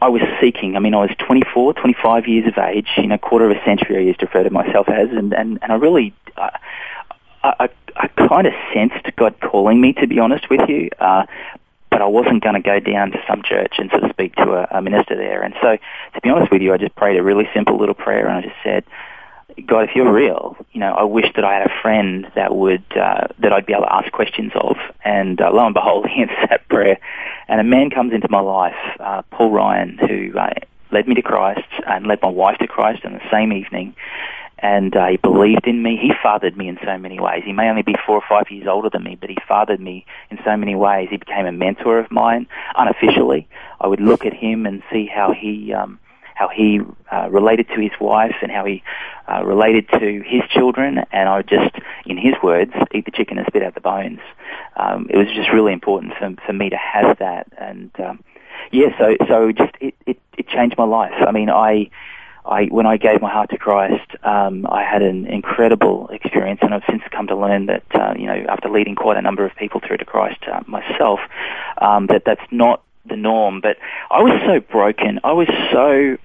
I 0.00 0.08
was 0.08 0.22
seeking. 0.40 0.76
I 0.76 0.78
mean, 0.80 0.94
I 0.94 0.98
was 0.98 1.10
24, 1.18 1.74
25 1.74 2.26
years 2.26 2.48
of 2.48 2.58
age. 2.58 2.88
You 2.96 3.06
know, 3.06 3.18
quarter 3.18 3.50
of 3.50 3.56
a 3.56 3.64
century 3.64 3.96
I 3.96 4.00
used 4.00 4.20
to 4.20 4.26
refer 4.26 4.42
to 4.42 4.50
myself 4.50 4.88
as, 4.88 5.10
and 5.10 5.32
and, 5.32 5.58
and 5.62 5.72
I 5.72 5.74
really. 5.76 6.14
Uh, 6.36 6.50
I, 7.44 7.54
I, 7.58 7.68
I 7.96 8.08
kind 8.28 8.46
of 8.46 8.54
sensed 8.72 9.04
God 9.16 9.34
calling 9.40 9.80
me, 9.80 9.92
to 9.94 10.06
be 10.06 10.18
honest 10.18 10.48
with 10.48 10.68
you. 10.68 10.88
Uh, 10.98 11.26
but 11.90 12.00
I 12.00 12.06
wasn't 12.06 12.42
going 12.42 12.54
to 12.54 12.60
go 12.60 12.80
down 12.80 13.10
to 13.10 13.22
some 13.28 13.42
church 13.42 13.74
and 13.78 13.90
sort 13.90 14.02
of 14.02 14.10
speak 14.10 14.34
to 14.36 14.50
a, 14.52 14.78
a 14.78 14.82
minister 14.82 15.14
there. 15.14 15.42
And 15.42 15.54
so, 15.60 15.76
to 16.14 16.20
be 16.22 16.30
honest 16.30 16.50
with 16.50 16.62
you, 16.62 16.72
I 16.72 16.78
just 16.78 16.96
prayed 16.96 17.18
a 17.18 17.22
really 17.22 17.48
simple 17.52 17.78
little 17.78 17.94
prayer, 17.94 18.26
and 18.26 18.38
I 18.38 18.40
just 18.40 18.56
said, 18.64 18.84
God, 19.66 19.88
if 19.88 19.90
you're 19.94 20.12
real, 20.12 20.56
you 20.72 20.80
know, 20.80 20.92
I 20.92 21.04
wish 21.04 21.26
that 21.34 21.44
I 21.44 21.54
had 21.54 21.66
a 21.66 21.80
friend 21.82 22.26
that 22.34 22.54
would 22.54 22.84
uh, 22.96 23.28
that 23.38 23.52
I'd 23.52 23.66
be 23.66 23.72
able 23.72 23.84
to 23.84 23.94
ask 23.94 24.10
questions 24.12 24.52
of. 24.54 24.76
And 25.04 25.40
uh, 25.40 25.50
lo 25.52 25.64
and 25.64 25.74
behold, 25.74 26.06
he 26.14 26.22
answers 26.22 26.48
that 26.48 26.68
prayer, 26.68 26.98
and 27.48 27.60
a 27.60 27.64
man 27.64 27.90
comes 27.90 28.12
into 28.12 28.28
my 28.30 28.40
life, 28.40 28.76
uh, 29.00 29.22
Paul 29.30 29.50
Ryan, 29.50 29.98
who 29.98 30.38
uh, 30.38 30.54
led 30.90 31.08
me 31.08 31.14
to 31.14 31.22
Christ 31.22 31.68
and 31.86 32.06
led 32.06 32.20
my 32.22 32.28
wife 32.28 32.58
to 32.58 32.66
Christ 32.66 33.04
in 33.04 33.12
the 33.14 33.30
same 33.30 33.52
evening. 33.52 33.94
And 34.58 34.94
uh, 34.94 35.06
he 35.08 35.16
believed 35.16 35.66
in 35.66 35.82
me. 35.82 35.98
He 36.00 36.12
fathered 36.22 36.56
me 36.56 36.68
in 36.68 36.78
so 36.84 36.96
many 36.96 37.18
ways. 37.18 37.42
He 37.44 37.52
may 37.52 37.68
only 37.68 37.82
be 37.82 37.96
four 38.06 38.14
or 38.14 38.22
five 38.28 38.48
years 38.48 38.68
older 38.68 38.88
than 38.88 39.02
me, 39.02 39.16
but 39.20 39.28
he 39.28 39.36
fathered 39.48 39.80
me 39.80 40.06
in 40.30 40.38
so 40.44 40.56
many 40.56 40.76
ways. 40.76 41.08
He 41.10 41.16
became 41.16 41.46
a 41.46 41.52
mentor 41.52 41.98
of 41.98 42.12
mine 42.12 42.46
unofficially. 42.76 43.48
I 43.80 43.88
would 43.88 44.00
look 44.00 44.24
at 44.24 44.32
him 44.32 44.64
and 44.64 44.84
see 44.92 45.06
how 45.06 45.32
he 45.32 45.74
um, 45.74 45.98
how 46.42 46.48
he 46.48 46.80
uh, 47.14 47.28
related 47.30 47.66
to 47.68 47.78
his 47.80 47.92
wife 48.00 48.36
and 48.42 48.50
how 48.50 48.64
he 48.64 48.82
uh, 49.30 49.42
related 49.44 49.84
to 50.00 50.06
his 50.34 50.42
children, 50.50 50.90
and 51.12 51.28
I 51.28 51.42
just, 51.42 51.74
in 52.04 52.16
his 52.18 52.34
words, 52.42 52.72
eat 52.92 53.04
the 53.04 53.16
chicken 53.18 53.38
and 53.38 53.46
spit 53.46 53.62
out 53.62 53.74
the 53.74 53.80
bones. 53.80 54.20
Um, 54.82 55.06
it 55.08 55.16
was 55.16 55.28
just 55.40 55.50
really 55.56 55.72
important 55.72 56.14
for, 56.18 56.34
for 56.46 56.52
me 56.52 56.70
to 56.70 56.76
have 56.76 57.18
that, 57.18 57.44
and 57.68 57.90
um, 58.06 58.24
yeah, 58.72 58.90
so 58.98 59.06
so 59.28 59.36
just 59.52 59.74
it, 59.80 59.94
it, 60.10 60.18
it 60.36 60.48
changed 60.48 60.76
my 60.76 60.88
life. 60.98 61.16
I 61.30 61.32
mean, 61.32 61.50
I. 61.50 61.90
I, 62.44 62.64
when 62.76 62.86
I 62.86 62.96
gave 62.96 63.20
my 63.20 63.30
heart 63.30 63.50
to 63.50 63.56
Christ, 63.56 64.08
um, 64.24 64.66
I 64.66 64.82
had 64.82 65.00
an 65.00 65.26
incredible 65.26 66.08
experience, 66.08 66.58
and 66.60 66.74
I've 66.74 66.82
since 66.90 67.02
come 67.16 67.28
to 67.28 67.36
learn 67.36 67.66
that, 67.66 67.84
uh, 67.94 68.14
you 68.18 68.26
know, 68.26 68.38
after 68.48 68.68
leading 68.68 68.96
quite 68.96 69.16
a 69.16 69.22
number 69.22 69.44
of 69.46 69.54
people 69.54 69.80
through 69.80 69.98
to 69.98 70.04
Christ 70.04 70.40
uh, 70.52 70.60
myself, 70.66 71.20
um, 71.78 72.08
that 72.08 72.22
that's 72.26 72.48
not 72.50 72.82
the 73.06 73.14
norm. 73.14 73.60
But 73.60 73.76
I 74.10 74.20
was 74.22 74.34
so 74.44 74.58
broken. 74.58 75.20
I 75.22 75.32
was 75.42 75.46
so 75.70 76.18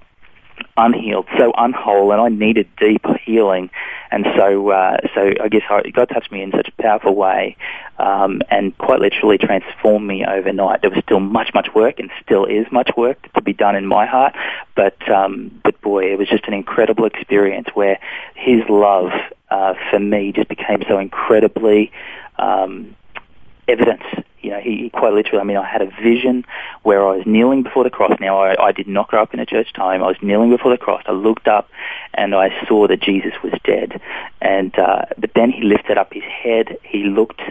unhealed, 0.75 1.27
so 1.37 1.51
unwhole, 1.53 2.11
and 2.11 2.21
I 2.21 2.29
needed 2.29 2.67
deep 2.77 3.05
healing. 3.23 3.69
And 4.11 4.25
so, 4.35 4.69
uh, 4.69 4.97
so 5.13 5.33
I 5.41 5.49
guess 5.49 5.63
God 5.93 6.09
touched 6.09 6.31
me 6.31 6.41
in 6.41 6.51
such 6.51 6.69
a 6.69 6.81
powerful 6.81 7.15
way, 7.15 7.57
um, 7.97 8.41
and 8.49 8.77
quite 8.77 8.99
literally 8.99 9.37
transformed 9.37 10.07
me 10.07 10.25
overnight. 10.25 10.81
There 10.81 10.89
was 10.89 11.03
still 11.03 11.19
much, 11.19 11.53
much 11.53 11.73
work, 11.73 11.99
and 11.99 12.09
still 12.23 12.45
is 12.45 12.65
much 12.71 12.91
work 12.95 13.31
to 13.33 13.41
be 13.41 13.53
done 13.53 13.75
in 13.75 13.85
my 13.85 14.05
heart. 14.05 14.35
But, 14.75 15.09
um, 15.09 15.59
but 15.63 15.79
boy, 15.81 16.11
it 16.13 16.17
was 16.17 16.29
just 16.29 16.45
an 16.47 16.53
incredible 16.53 17.05
experience 17.05 17.67
where 17.73 17.99
His 18.35 18.61
love 18.69 19.11
uh, 19.49 19.73
for 19.89 19.99
me 19.99 20.31
just 20.31 20.49
became 20.49 20.83
so 20.87 20.99
incredibly 20.99 21.91
um, 22.37 22.95
evident 23.67 24.01
you 24.47 24.53
know, 24.53 24.59
he, 24.61 24.83
he 24.83 24.89
quite 24.89 25.11
literally, 25.13 25.39
I 25.39 25.43
mean, 25.43 25.57
I 25.57 25.67
had 25.67 25.81
a 25.81 25.91
vision 26.01 26.45
where 26.83 27.05
I 27.05 27.17
was 27.17 27.25
kneeling 27.25 27.63
before 27.63 27.83
the 27.83 27.89
cross. 27.89 28.17
Now, 28.19 28.39
I, 28.39 28.67
I 28.67 28.71
did 28.71 28.87
not 28.87 29.09
grow 29.09 29.21
up 29.21 29.33
in 29.33 29.41
a 29.41 29.45
church 29.45 29.73
time. 29.73 30.01
I 30.01 30.07
was 30.07 30.15
kneeling 30.21 30.51
before 30.51 30.71
the 30.71 30.77
cross. 30.77 31.03
I 31.05 31.11
looked 31.11 31.49
up 31.49 31.69
and 32.13 32.33
I 32.33 32.49
saw 32.65 32.87
that 32.87 33.01
Jesus 33.01 33.33
was 33.43 33.51
dead. 33.65 33.99
And, 34.39 34.77
uh, 34.79 35.01
but 35.17 35.31
then 35.35 35.51
he 35.51 35.63
lifted 35.63 35.97
up 35.97 36.13
his 36.13 36.23
head. 36.23 36.77
He 36.83 37.03
looked 37.03 37.41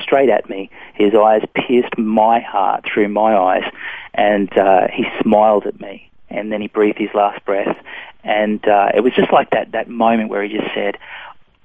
straight 0.00 0.28
at 0.28 0.50
me. 0.50 0.70
His 0.94 1.14
eyes 1.14 1.42
pierced 1.54 1.96
my 1.96 2.40
heart 2.40 2.84
through 2.84 3.08
my 3.08 3.36
eyes 3.36 3.70
and, 4.12 4.52
uh, 4.58 4.88
he 4.92 5.04
smiled 5.22 5.66
at 5.66 5.80
me. 5.80 6.10
And 6.30 6.50
then 6.50 6.60
he 6.60 6.66
breathed 6.66 6.98
his 6.98 7.14
last 7.14 7.44
breath. 7.44 7.76
And, 8.24 8.66
uh, 8.66 8.88
it 8.92 9.00
was 9.02 9.12
just 9.12 9.30
like 9.30 9.50
that, 9.50 9.72
that 9.72 9.88
moment 9.88 10.30
where 10.30 10.42
he 10.42 10.56
just 10.56 10.74
said, 10.74 10.98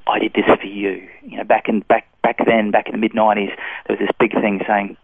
I 0.10 0.20
did 0.20 0.34
this 0.34 0.46
for 0.46 0.68
you. 0.68 1.08
You 1.24 1.38
know, 1.38 1.44
back 1.44 1.70
in 1.70 1.82
back 1.82 2.08
back 2.22 2.40
then, 2.46 2.72
back 2.72 2.88
in 2.88 2.94
the 2.94 2.98
mid 2.98 3.14
'90s, 3.14 3.56
there 3.88 3.98
was 3.98 4.00
this 4.00 4.10
big 4.20 4.34
thing 4.34 4.62
saying, 4.68 4.98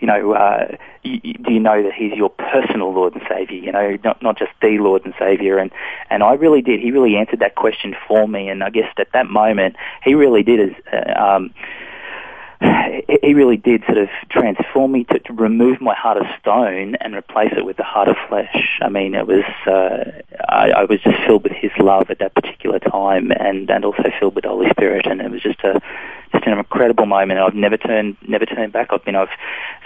you 0.00 0.06
know, 0.06 0.32
uh, 0.32 0.76
you, 1.02 1.34
do 1.34 1.52
you 1.52 1.60
know 1.60 1.82
that 1.82 1.92
He's 1.92 2.12
your 2.12 2.30
personal 2.30 2.92
Lord 2.92 3.14
and 3.14 3.22
Savior? 3.28 3.58
You 3.58 3.72
know, 3.72 3.98
not 4.04 4.22
not 4.22 4.38
just 4.38 4.52
the 4.62 4.78
Lord 4.78 5.04
and 5.04 5.14
Savior. 5.18 5.58
And 5.58 5.70
and 6.08 6.22
I 6.22 6.34
really 6.34 6.62
did. 6.62 6.80
He 6.80 6.90
really 6.90 7.16
answered 7.16 7.40
that 7.40 7.54
question 7.54 7.94
for 8.08 8.26
me. 8.26 8.48
And 8.48 8.62
I 8.62 8.70
guess 8.70 8.92
at 8.98 9.12
that 9.12 9.26
moment, 9.26 9.76
He 10.02 10.14
really 10.14 10.42
did. 10.42 10.70
As 10.70 10.76
uh, 10.92 11.20
um, 11.20 11.54
he 12.60 13.32
really 13.32 13.56
did 13.56 13.82
sort 13.86 13.98
of 13.98 14.08
transform 14.28 14.92
me 14.92 15.04
to, 15.04 15.18
to 15.18 15.32
remove 15.32 15.80
my 15.80 15.94
heart 15.94 16.18
of 16.18 16.26
stone 16.38 16.94
and 16.96 17.14
replace 17.14 17.52
it 17.56 17.64
with 17.64 17.76
the 17.76 17.84
heart 17.84 18.08
of 18.08 18.16
flesh. 18.28 18.78
I 18.82 18.88
mean, 18.88 19.14
it 19.14 19.26
was 19.26 19.44
uh, 19.66 20.20
I, 20.48 20.70
I 20.70 20.84
was 20.84 21.00
just 21.00 21.16
filled 21.26 21.44
with 21.44 21.52
His 21.52 21.70
love 21.78 22.10
at 22.10 22.18
that 22.18 22.34
particular 22.34 22.78
time, 22.78 23.32
and 23.32 23.70
and 23.70 23.84
also 23.84 24.10
filled 24.18 24.34
with 24.34 24.44
Holy 24.44 24.68
Spirit, 24.70 25.06
and 25.06 25.22
it 25.22 25.30
was 25.30 25.42
just 25.42 25.60
a 25.60 25.80
just 26.32 26.46
an 26.46 26.58
incredible 26.58 27.06
moment. 27.06 27.40
I've 27.40 27.54
never 27.54 27.76
turned 27.76 28.16
never 28.26 28.44
turned 28.44 28.72
back. 28.72 28.88
I've 28.92 29.04
been 29.04 29.16
I've 29.16 29.30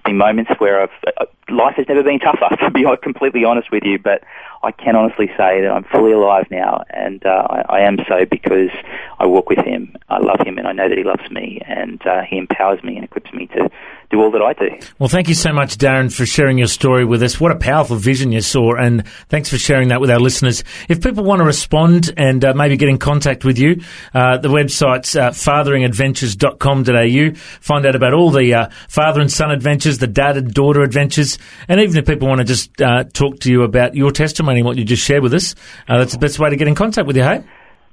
been 0.05 0.17
moments 0.17 0.51
where 0.59 0.83
I've 0.83 1.15
uh, 1.19 1.27
life 1.49 1.77
has 1.77 1.87
never 1.89 2.03
been 2.03 2.19
tougher 2.19 2.57
to 2.61 2.71
be 2.71 2.85
completely 3.03 3.45
honest 3.45 3.71
with 3.71 3.85
you, 3.85 3.99
but 3.99 4.25
I 4.65 4.73
can 4.73 4.97
honestly 4.97 5.29
say 5.37 5.61
that 5.61 5.71
I'm 5.71 5.85
fully 5.85 6.13
alive 6.13 6.47
now, 6.51 6.83
and 6.91 7.25
uh, 7.27 7.47
I, 7.51 7.65
I 7.69 7.81
am 7.81 7.99
so 8.09 8.25
because 8.25 8.71
I 9.19 9.27
walk 9.27 9.51
with 9.51 9.59
Him. 9.59 9.95
I 10.09 10.19
love 10.19 10.41
Him, 10.45 10.59
and 10.59 10.67
I 10.67 10.73
know 10.73 10.89
that 10.89 10.97
He 10.97 11.05
loves 11.05 11.31
me, 11.31 11.61
and 11.67 12.05
uh, 12.07 12.23
He 12.23 12.39
empowers 12.39 12.64
me 12.83 12.97
and 12.97 13.05
equips 13.05 13.33
me 13.33 13.47
to 13.49 13.69
do 14.11 14.21
all 14.21 14.31
that 14.31 14.43
I 14.43 14.53
do. 14.53 14.69
Well, 14.99 15.09
thank 15.09 15.29
you 15.29 15.35
so 15.35 15.53
much, 15.53 15.77
Darren, 15.77 16.13
for 16.13 16.27
sharing 16.27 16.59
your 16.59 16.69
story 16.69 17.05
with 17.05 17.23
us. 17.23 17.41
What 17.41 17.53
a 17.53 17.57
powerful 17.57 17.97
vision 17.97 18.33
you 18.33 18.41
saw, 18.41 18.75
and 18.75 19.07
thanks 19.29 19.49
for 19.49 19.59
sharing 19.59 19.89
that 19.89 20.01
with 20.01 20.11
our 20.11 20.21
listeners. 20.21 20.65
If 20.89 21.03
people 21.03 21.25
want 21.25 21.41
to 21.41 21.45
respond 21.45 22.13
and 22.17 22.45
uh, 22.45 22.55
maybe 22.55 22.77
get 22.77 22.89
in 22.89 22.99
contact 22.99 23.45
with 23.45 23.59
you, 23.59 23.83
uh, 24.15 24.39
the 24.39 24.49
website's 24.49 25.17
uh, 25.17 25.31
fatheringadventures.com.au. 25.31 27.35
Find 27.61 27.87
out 27.87 27.97
about 27.97 28.15
all 28.15 28.31
the 28.31 28.55
uh, 28.55 28.69
father 28.89 29.21
and 29.21 29.33
son 29.33 29.51
adventures, 29.51 29.99
the 29.99 30.07
dad 30.07 30.37
and 30.37 30.53
daughter 30.53 30.83
adventures, 30.83 31.39
and 31.69 31.81
even 31.81 31.97
if 31.97 32.07
people 32.07 32.29
want 32.29 32.39
to 32.39 32.45
just 32.45 32.81
uh, 32.81 33.05
talk 33.13 33.41
to 33.41 33.51
you 33.51 33.63
about 33.63 33.95
your 33.95 34.11
testimony, 34.11 34.63
what 34.63 34.77
you 34.77 34.85
just 34.85 35.03
shared 35.03 35.23
with 35.23 35.35
us, 35.35 35.55
uh, 35.89 35.99
that's 35.99 36.13
the 36.13 36.19
best 36.19 36.39
way 36.39 36.51
to 36.51 36.57
get 36.57 36.69
in 36.69 36.75
contact 36.75 37.07
with 37.07 37.17
you, 37.17 37.23
hey? 37.23 37.43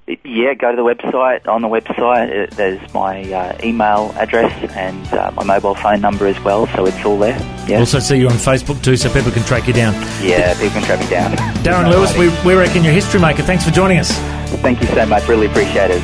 Yeah, 0.07 0.55
go 0.55 0.71
to 0.71 0.75
the 0.75 0.83
website. 0.83 1.47
On 1.47 1.61
the 1.61 1.67
website, 1.67 2.51
uh, 2.51 2.55
there's 2.55 2.93
my 2.93 3.21
uh, 3.31 3.57
email 3.63 4.13
address 4.17 4.51
and 4.73 5.07
uh, 5.13 5.31
my 5.31 5.43
mobile 5.43 5.75
phone 5.75 6.01
number 6.01 6.27
as 6.27 6.39
well, 6.43 6.67
so 6.67 6.85
it's 6.85 7.05
all 7.05 7.19
there. 7.19 7.37
Yeah. 7.67 7.79
Also, 7.79 7.99
see 7.99 8.17
you 8.17 8.27
on 8.27 8.33
Facebook 8.33 8.83
too, 8.83 8.97
so 8.97 9.13
people 9.13 9.31
can 9.31 9.43
track 9.43 9.67
you 9.67 9.73
down. 9.73 9.93
Yeah, 10.21 10.53
people 10.55 10.71
can 10.71 10.83
track 10.83 10.99
me 10.99 11.07
down. 11.07 11.31
Darren 11.63 11.89
Lewis, 11.91 12.17
we, 12.17 12.29
we 12.45 12.59
reckon 12.59 12.83
you're 12.83 12.93
history 12.93 13.21
maker. 13.21 13.43
Thanks 13.43 13.63
for 13.63 13.71
joining 13.71 13.99
us. 13.99 14.11
Thank 14.61 14.81
you 14.81 14.87
so 14.87 15.05
much. 15.05 15.27
Really 15.27 15.45
appreciate 15.45 15.91
it. 15.91 16.01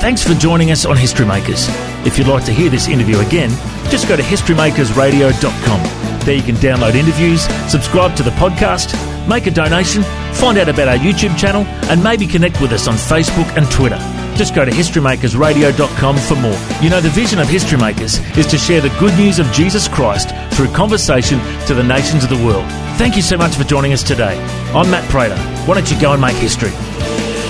Thanks 0.00 0.22
for 0.26 0.34
joining 0.34 0.70
us 0.70 0.86
on 0.86 0.96
History 0.96 1.26
Makers. 1.26 1.66
If 2.06 2.18
you'd 2.18 2.28
like 2.28 2.44
to 2.46 2.52
hear 2.52 2.70
this 2.70 2.88
interview 2.88 3.18
again, 3.18 3.50
just 3.90 4.08
go 4.08 4.16
to 4.16 4.22
historymakersradio.com. 4.22 6.18
There 6.20 6.36
you 6.36 6.42
can 6.42 6.56
download 6.56 6.94
interviews, 6.94 7.42
subscribe 7.70 8.16
to 8.16 8.22
the 8.22 8.30
podcast 8.32 8.94
make 9.28 9.46
a 9.46 9.50
donation, 9.50 10.02
find 10.34 10.58
out 10.58 10.68
about 10.68 10.88
our 10.88 10.96
YouTube 10.96 11.36
channel, 11.38 11.64
and 11.90 12.02
maybe 12.02 12.26
connect 12.26 12.60
with 12.60 12.72
us 12.72 12.88
on 12.88 12.94
Facebook 12.94 13.46
and 13.56 13.70
Twitter. 13.70 13.98
Just 14.36 14.54
go 14.54 14.64
to 14.64 14.70
historymakersradio.com 14.70 16.16
for 16.16 16.36
more. 16.36 16.58
You 16.80 16.90
know, 16.90 17.00
the 17.00 17.10
vision 17.10 17.38
of 17.38 17.48
History 17.48 17.78
Makers 17.78 18.20
is 18.36 18.46
to 18.46 18.56
share 18.56 18.80
the 18.80 18.94
good 19.00 19.16
news 19.18 19.38
of 19.38 19.50
Jesus 19.52 19.88
Christ 19.88 20.30
through 20.52 20.72
conversation 20.72 21.40
to 21.66 21.74
the 21.74 21.82
nations 21.82 22.24
of 22.24 22.30
the 22.30 22.44
world. 22.46 22.64
Thank 22.98 23.16
you 23.16 23.22
so 23.22 23.36
much 23.36 23.54
for 23.56 23.64
joining 23.64 23.92
us 23.92 24.02
today. 24.02 24.38
I'm 24.74 24.90
Matt 24.90 25.08
Prater. 25.10 25.36
Why 25.66 25.74
don't 25.74 25.90
you 25.90 26.00
go 26.00 26.12
and 26.12 26.20
make 26.20 26.36
history? 26.36 26.70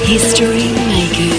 History 0.05 0.73
Makers. 0.89 1.38